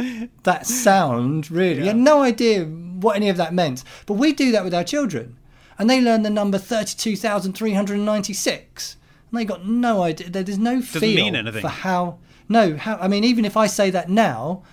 that 0.44 0.68
sound, 0.68 1.50
really. 1.50 1.82
He 1.82 1.88
had 1.88 1.98
no 1.98 2.22
idea 2.22 2.66
what 2.66 3.16
any 3.16 3.28
of 3.28 3.38
that 3.38 3.56
meant. 3.56 3.84
But 4.06 4.14
we 4.14 4.34
do 4.34 4.52
that 4.52 4.64
with 4.64 4.76
our 4.76 4.84
children. 4.84 5.36
And 5.80 5.90
they 5.90 6.00
learn 6.00 6.22
the 6.22 6.30
number 6.30 6.60
32,396. 6.60 8.98
And 9.32 9.40
they 9.40 9.46
got 9.46 9.66
no 9.66 10.02
idea. 10.02 10.30
There's 10.30 10.58
no 10.58 10.82
feel 10.82 11.02
mean 11.02 11.36
anything. 11.36 11.62
for 11.62 11.68
how. 11.68 12.20
No, 12.48 12.76
how. 12.76 12.98
I 12.98 13.08
mean, 13.08 13.24
even 13.24 13.46
if 13.46 13.56
I 13.56 13.68
say 13.68 13.90
that 13.92 14.10
now, 14.10 14.64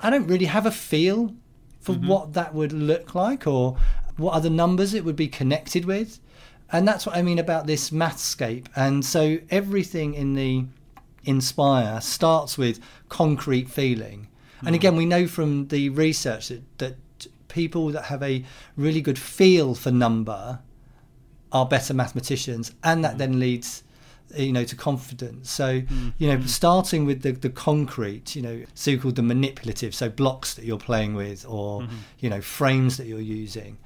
I 0.00 0.10
don't 0.10 0.26
really 0.26 0.46
have 0.46 0.66
a 0.66 0.70
feel 0.70 1.34
for 1.80 1.92
mm-hmm. 1.94 2.08
what 2.08 2.32
that 2.34 2.54
would 2.54 2.72
look 2.72 3.14
like 3.14 3.46
or 3.46 3.76
what 4.16 4.34
other 4.34 4.50
numbers 4.50 4.94
it 4.94 5.04
would 5.04 5.16
be 5.16 5.28
connected 5.28 5.84
with. 5.84 6.20
And 6.70 6.86
that's 6.86 7.06
what 7.06 7.16
I 7.16 7.22
mean 7.22 7.38
about 7.38 7.66
this 7.66 7.90
mathscape. 7.90 8.66
And 8.76 9.04
so 9.04 9.38
everything 9.50 10.14
in 10.14 10.34
the 10.34 10.64
inspire 11.24 12.00
starts 12.00 12.58
with 12.58 12.80
concrete 13.08 13.70
feeling. 13.70 14.28
And 14.60 14.68
mm-hmm. 14.68 14.74
again, 14.74 14.96
we 14.96 15.06
know 15.06 15.26
from 15.26 15.68
the 15.68 15.88
research 15.90 16.48
that, 16.48 16.78
that 16.78 16.96
people 17.48 17.88
that 17.88 18.04
have 18.04 18.22
a 18.22 18.44
really 18.76 19.00
good 19.00 19.18
feel 19.18 19.74
for 19.74 19.90
number 19.90 20.60
are 21.50 21.66
better 21.66 21.94
mathematicians, 21.94 22.72
and 22.84 23.02
that 23.04 23.12
mm-hmm. 23.12 23.18
then 23.18 23.40
leads 23.40 23.82
you 24.36 24.52
know 24.52 24.64
to 24.64 24.76
confidence. 24.76 25.50
So 25.50 25.68
you 25.70 26.28
know 26.28 26.36
mm-hmm. 26.36 26.46
starting 26.46 27.04
with 27.04 27.22
the, 27.22 27.32
the 27.32 27.50
concrete 27.50 28.34
you 28.36 28.42
know 28.42 28.64
so 28.74 28.96
called 28.96 29.16
the 29.16 29.22
manipulative 29.22 29.94
so 29.94 30.08
blocks 30.08 30.54
that 30.54 30.64
you're 30.64 30.78
playing 30.78 31.14
with 31.14 31.46
or 31.46 31.82
mm-hmm. 31.82 31.96
you 32.20 32.30
know 32.30 32.40
frames 32.40 32.96
that 32.96 33.06
you're 33.06 33.20
using 33.20 33.78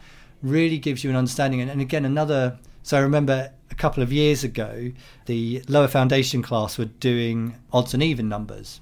really 0.42 0.78
gives 0.78 1.04
you 1.04 1.10
an 1.10 1.16
understanding. 1.16 1.60
And, 1.60 1.70
and 1.70 1.80
again 1.80 2.04
another 2.04 2.58
so 2.82 2.96
i 2.96 3.00
remember 3.00 3.52
a 3.70 3.74
couple 3.74 4.02
of 4.02 4.12
years 4.12 4.42
ago 4.42 4.92
the 5.26 5.62
lower 5.68 5.88
foundation 5.88 6.42
class 6.42 6.78
were 6.78 6.86
doing 6.86 7.54
odds 7.72 7.94
and 7.94 8.02
even 8.02 8.28
numbers. 8.28 8.80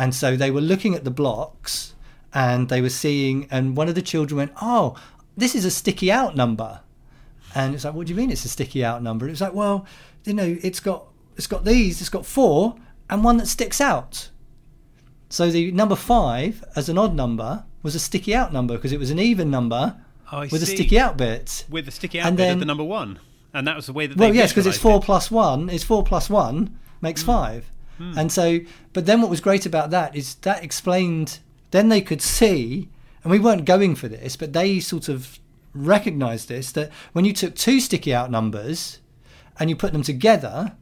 And 0.00 0.14
so 0.14 0.36
they 0.36 0.52
were 0.52 0.60
looking 0.60 0.94
at 0.94 1.02
the 1.02 1.10
blocks 1.10 1.94
and 2.32 2.68
they 2.68 2.80
were 2.80 2.90
seeing 2.90 3.48
and 3.50 3.76
one 3.76 3.88
of 3.88 3.94
the 3.94 4.02
children 4.02 4.36
went 4.36 4.52
oh 4.62 4.96
this 5.38 5.54
is 5.54 5.64
a 5.64 5.70
sticky 5.70 6.10
out 6.10 6.36
number. 6.36 6.80
And 7.54 7.74
it's 7.74 7.84
like, 7.84 7.94
what 7.94 8.06
do 8.06 8.12
you 8.12 8.16
mean 8.16 8.30
it's 8.30 8.44
a 8.44 8.48
sticky 8.48 8.84
out 8.84 9.02
number? 9.02 9.28
It's 9.28 9.40
like, 9.40 9.54
well, 9.54 9.86
you 10.24 10.34
know, 10.34 10.56
it's 10.62 10.80
got 10.80 11.06
it's 11.36 11.46
got 11.46 11.64
these, 11.64 12.00
it's 12.00 12.10
got 12.10 12.26
four, 12.26 12.76
and 13.08 13.24
one 13.24 13.36
that 13.38 13.46
sticks 13.46 13.80
out. 13.80 14.30
So 15.30 15.50
the 15.50 15.70
number 15.72 15.96
five 15.96 16.64
as 16.74 16.88
an 16.88 16.98
odd 16.98 17.14
number 17.14 17.64
was 17.82 17.94
a 17.94 18.00
sticky 18.00 18.34
out 18.34 18.52
number 18.52 18.76
because 18.76 18.92
it 18.92 18.98
was 18.98 19.10
an 19.10 19.18
even 19.18 19.50
number 19.50 19.96
Oh, 20.30 20.40
with 20.40 20.62
a 20.62 20.66
sticky 20.66 20.98
out 20.98 21.16
bit. 21.16 21.64
with 21.70 21.86
the 21.86 21.90
sticky 21.90 22.20
out 22.20 22.28
And 22.28 22.36
bit 22.36 22.44
then- 22.44 22.54
of 22.54 22.60
the 22.60 22.66
number 22.66 22.84
one, 22.84 23.18
and 23.54 23.66
that 23.66 23.76
was 23.76 23.86
the 23.86 23.92
way 23.92 24.06
that. 24.06 24.16
Well, 24.16 24.34
yes, 24.34 24.52
because 24.52 24.66
it's 24.66 24.78
four 24.78 25.00
plus 25.00 25.30
one. 25.30 25.70
It's 25.70 25.84
four 25.84 26.02
plus 26.04 26.28
one 26.28 26.78
makes 27.00 27.22
hmm. 27.22 27.26
five. 27.28 27.70
Hmm. 27.96 28.18
And 28.18 28.32
so, 28.32 28.60
but 28.92 29.06
then 29.06 29.20
what 29.20 29.30
was 29.30 29.40
great 29.40 29.66
about 29.66 29.90
that 29.90 30.14
is 30.14 30.34
that 30.36 30.62
explained. 30.62 31.40
Then 31.70 31.90
they 31.90 32.00
could 32.00 32.22
see, 32.22 32.88
and 33.22 33.30
we 33.30 33.38
weren't 33.38 33.66
going 33.66 33.94
for 33.94 34.08
this, 34.08 34.36
but 34.36 34.54
they 34.54 34.80
sort 34.80 35.08
of 35.08 35.38
recognized 35.74 36.48
this 36.48 36.72
that 36.72 36.90
when 37.12 37.24
you 37.26 37.32
took 37.32 37.54
two 37.54 37.78
sticky 37.78 38.14
out 38.14 38.30
numbers 38.30 39.00
and 39.58 39.70
you 39.70 39.76
put 39.76 39.92
them 39.92 40.02
together, 40.02 40.72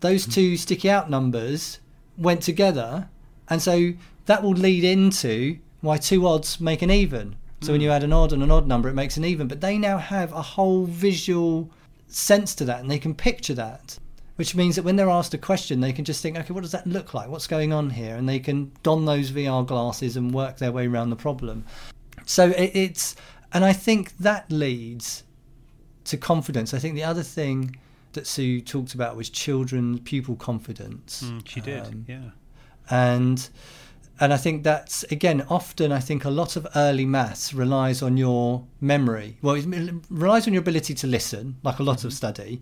those 0.00 0.24
hmm. 0.24 0.30
two 0.30 0.56
sticky 0.56 0.90
out 0.90 1.10
numbers 1.10 1.80
went 2.16 2.42
together, 2.42 3.08
and 3.48 3.62
so 3.62 3.94
that 4.26 4.42
will 4.42 4.52
lead 4.52 4.84
into 4.84 5.58
why 5.80 5.96
two 5.96 6.26
odds 6.26 6.60
make 6.60 6.82
an 6.82 6.90
even. 6.90 7.36
So 7.60 7.72
when 7.72 7.80
hmm. 7.80 7.86
you 7.86 7.90
add 7.90 8.04
an 8.04 8.12
odd 8.12 8.32
and 8.32 8.42
an 8.42 8.50
odd 8.50 8.66
number, 8.66 8.88
it 8.88 8.94
makes 8.94 9.16
an 9.16 9.24
even. 9.24 9.48
But 9.48 9.60
they 9.60 9.78
now 9.78 9.98
have 9.98 10.32
a 10.32 10.42
whole 10.42 10.84
visual 10.84 11.70
sense 12.08 12.54
to 12.56 12.64
that, 12.66 12.80
and 12.80 12.90
they 12.90 12.98
can 12.98 13.14
picture 13.14 13.54
that, 13.54 13.98
which 14.36 14.54
means 14.54 14.76
that 14.76 14.82
when 14.82 14.96
they're 14.96 15.10
asked 15.10 15.34
a 15.34 15.38
question, 15.38 15.80
they 15.80 15.92
can 15.92 16.04
just 16.04 16.22
think, 16.22 16.36
okay, 16.36 16.52
what 16.52 16.62
does 16.62 16.72
that 16.72 16.86
look 16.86 17.14
like? 17.14 17.28
What's 17.28 17.46
going 17.46 17.72
on 17.72 17.90
here? 17.90 18.16
And 18.16 18.28
they 18.28 18.38
can 18.38 18.72
don 18.82 19.04
those 19.04 19.30
VR 19.30 19.66
glasses 19.66 20.16
and 20.16 20.32
work 20.34 20.58
their 20.58 20.72
way 20.72 20.86
around 20.86 21.10
the 21.10 21.16
problem. 21.16 21.64
So 22.24 22.52
it's, 22.56 23.16
and 23.52 23.64
I 23.64 23.72
think 23.72 24.16
that 24.18 24.50
leads 24.50 25.24
to 26.04 26.16
confidence. 26.16 26.74
I 26.74 26.78
think 26.78 26.94
the 26.94 27.04
other 27.04 27.22
thing 27.22 27.76
that 28.12 28.26
Sue 28.26 28.60
talked 28.60 28.94
about 28.94 29.16
was 29.16 29.30
children's 29.30 30.00
pupil 30.00 30.36
confidence. 30.36 31.22
Mm, 31.24 31.48
she 31.48 31.60
did, 31.60 31.86
Um, 31.86 32.04
yeah. 32.08 32.30
and 32.90 33.48
and 34.20 34.32
I 34.32 34.36
think 34.36 34.62
that's 34.62 35.02
again 35.04 35.44
often 35.48 35.90
I 35.92 35.98
think 36.00 36.24
a 36.24 36.30
lot 36.30 36.56
of 36.56 36.66
early 36.76 37.06
maths 37.06 37.54
relies 37.54 38.02
on 38.02 38.16
your 38.16 38.64
memory. 38.80 39.38
Well, 39.42 39.54
it 39.56 39.94
relies 40.10 40.46
on 40.46 40.52
your 40.52 40.60
ability 40.60 40.94
to 40.94 41.06
listen, 41.06 41.56
like 41.62 41.78
a 41.78 41.82
lot 41.82 42.04
of 42.04 42.12
study, 42.12 42.60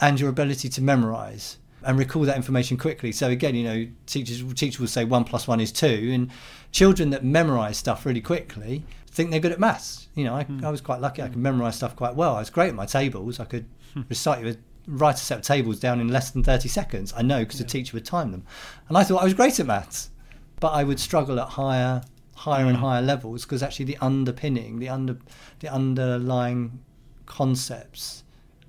and 0.00 0.18
your 0.18 0.30
ability 0.30 0.68
to 0.70 0.82
memorize 0.82 1.58
and 1.84 1.98
recall 1.98 2.22
that 2.22 2.36
information 2.36 2.76
quickly. 2.76 3.12
So 3.12 3.28
again, 3.28 3.54
you 3.54 3.64
know, 3.64 3.86
teachers 4.06 4.42
teachers 4.54 4.80
will 4.80 4.88
say 4.88 5.04
one 5.04 5.24
plus 5.24 5.46
one 5.46 5.60
is 5.60 5.70
two, 5.70 6.10
and 6.14 6.30
children 6.72 7.10
that 7.10 7.24
memorize 7.24 7.76
stuff 7.76 8.06
really 8.06 8.20
quickly 8.22 8.84
think 9.16 9.30
they're 9.30 9.40
good 9.40 9.52
at 9.52 9.58
maths. 9.58 10.08
You 10.14 10.24
know, 10.24 10.34
I, 10.34 10.44
hmm. 10.44 10.64
I 10.64 10.70
was 10.70 10.80
quite 10.80 11.00
lucky; 11.00 11.22
I 11.22 11.26
could 11.26 11.36
hmm. 11.36 11.42
memorize 11.42 11.76
stuff 11.76 11.96
quite 11.96 12.14
well. 12.14 12.36
I 12.36 12.40
was 12.40 12.50
great 12.50 12.68
at 12.68 12.74
my 12.74 12.86
tables. 12.86 13.40
I 13.40 13.44
could 13.46 13.66
hmm. 13.94 14.02
recite 14.08 14.44
you 14.44 14.50
a 14.50 14.56
write 14.88 15.16
a 15.16 15.18
set 15.18 15.38
of 15.38 15.44
tables 15.44 15.80
down 15.80 16.00
in 16.00 16.08
less 16.08 16.30
than 16.30 16.44
30 16.44 16.68
seconds. 16.68 17.12
I 17.16 17.22
know 17.22 17.40
because 17.40 17.58
the 17.58 17.64
teacher 17.64 17.94
would 17.94 18.04
time 18.04 18.30
them. 18.30 18.44
And 18.88 18.96
I 18.96 19.02
thought 19.02 19.20
I 19.20 19.24
was 19.24 19.34
great 19.34 19.58
at 19.58 19.66
maths, 19.66 20.10
but 20.60 20.68
I 20.68 20.84
would 20.84 21.00
struggle 21.00 21.40
at 21.40 21.48
higher 21.48 22.02
higher 22.36 22.66
and 22.66 22.76
higher 22.76 23.02
levels 23.02 23.44
because 23.44 23.62
actually 23.62 23.86
the 23.86 23.96
underpinning, 24.00 24.78
the 24.78 24.88
under 24.88 25.18
the 25.60 25.72
underlying 25.72 26.78
concepts 27.24 28.22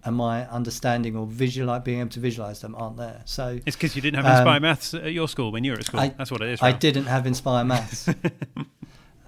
and 0.03 0.15
my 0.15 0.47
understanding 0.47 1.17
or 1.17 1.27
visual 1.27 1.77
being 1.79 1.99
able 1.99 2.09
to 2.09 2.19
visualize 2.21 2.61
them 2.61 2.73
aren't 2.75 2.95
there. 2.95 3.21
So 3.25 3.59
It's 3.65 3.75
because 3.75 3.95
you 3.95 4.01
didn't 4.01 4.23
have 4.23 4.25
Um, 4.25 4.37
Inspire 4.37 4.59
Maths 4.61 4.93
at 4.93 5.11
your 5.11 5.27
school 5.27 5.51
when 5.51 5.65
you 5.65 5.73
were 5.73 5.77
at 5.77 5.85
school. 5.85 5.99
I- 5.99 6.13
That's 6.17 6.31
what 6.31 6.41
it 6.41 6.49
is. 6.49 6.61
I 6.61 6.71
didn't 6.71 7.05
have 7.05 7.27
Inspire 7.27 7.65
Maths. 7.65 8.07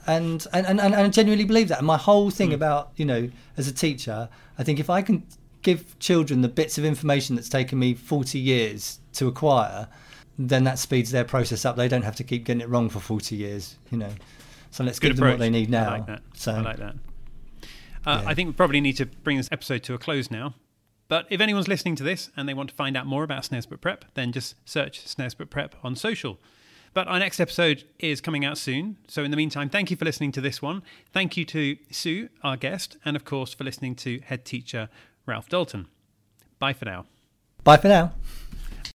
and, 0.10 0.48
and, 0.54 0.66
and, 0.66 0.80
and 0.80 0.96
I 0.96 1.08
genuinely 1.10 1.46
believe 1.46 1.68
that. 1.68 1.78
And 1.78 1.88
my 1.88 1.98
whole 1.98 2.32
thing 2.32 2.54
about, 2.54 2.92
you 2.96 3.06
know, 3.06 3.30
as 3.58 3.68
a 3.68 3.72
teacher, 3.72 4.28
I 4.58 4.64
think 4.64 4.80
if 4.80 4.90
I 4.90 5.02
can 5.02 5.24
give 5.62 5.98
children 6.00 6.42
the 6.42 6.48
bits 6.48 6.78
of 6.78 6.86
information 6.86 7.36
that's 7.36 7.50
taken 7.50 7.78
me 7.78 7.94
40 7.94 8.40
years 8.40 9.00
to 9.14 9.28
acquire, 9.28 9.88
then 10.38 10.64
that 10.64 10.80
speeds 10.80 11.12
their 11.12 11.26
process 11.26 11.64
up. 11.64 11.76
They 11.76 11.88
don't 11.88 12.02
have 12.04 12.16
to 12.16 12.24
keep 12.24 12.46
getting 12.46 12.62
it 12.62 12.70
wrong 12.70 12.90
for 12.90 13.00
40 13.00 13.36
years, 13.36 13.76
you 13.92 13.98
know. 13.98 14.10
So 14.72 14.84
let's 14.84 14.98
Good 15.00 15.10
give 15.10 15.18
them 15.18 15.30
what 15.30 15.40
they 15.40 15.50
need 15.50 15.70
now. 15.70 15.90
I 15.90 15.98
like 15.98 16.08
that. 16.08 16.22
So 16.34 16.54
I 16.54 16.62
like 16.62 16.78
that. 16.78 16.96
Uh, 18.06 18.22
Yeah. 18.24 18.30
I 18.30 18.34
think 18.34 18.48
we 18.48 18.54
probably 18.54 18.82
need 18.82 18.98
to 18.98 19.06
bring 19.06 19.38
this 19.38 19.50
episode 19.52 19.84
to 19.84 19.94
a 19.94 19.98
close 19.98 20.32
now. 20.32 20.56
But 21.08 21.26
if 21.30 21.42
anyone's 21.42 21.68
listening 21.68 21.96
to 21.98 22.04
this 22.04 22.30
and 22.38 22.48
they 22.48 22.54
want 22.54 22.70
to 22.70 22.76
find 22.76 22.96
out 22.96 23.06
more 23.06 23.24
about 23.24 23.44
Snaresbrook 23.44 23.82
Prep, 23.82 24.06
then 24.14 24.32
just 24.32 24.56
search 24.68 25.04
Snaresbrook 25.06 25.50
Prep 25.50 25.76
on 25.84 25.96
social. 25.96 26.40
But 26.94 27.08
our 27.08 27.20
next 27.20 27.40
episode 27.40 27.84
is 28.00 28.22
coming 28.22 28.46
out 28.46 28.58
soon. 28.58 28.98
So 29.08 29.24
in 29.24 29.32
the 29.32 29.38
meantime, 29.38 29.70
thank 29.70 29.92
you 29.92 29.98
for 29.98 30.06
listening 30.06 30.32
to 30.34 30.42
this 30.42 30.62
one. 30.62 30.84
Thank 31.14 31.38
you 31.38 31.46
to 31.46 31.78
Sue, 31.92 32.30
our 32.44 32.58
guest, 32.58 32.98
and 33.06 33.16
of 33.16 33.26
course 33.26 33.54
for 33.54 33.64
listening 33.64 33.96
to 33.98 34.20
head 34.22 34.46
teacher 34.46 34.90
Ralph 35.26 35.50
Dalton. 35.50 35.88
Bye 36.58 36.74
for 36.74 36.86
now. 36.86 37.06
bye 37.64 37.78
for 37.78 37.88
now. 37.88 38.14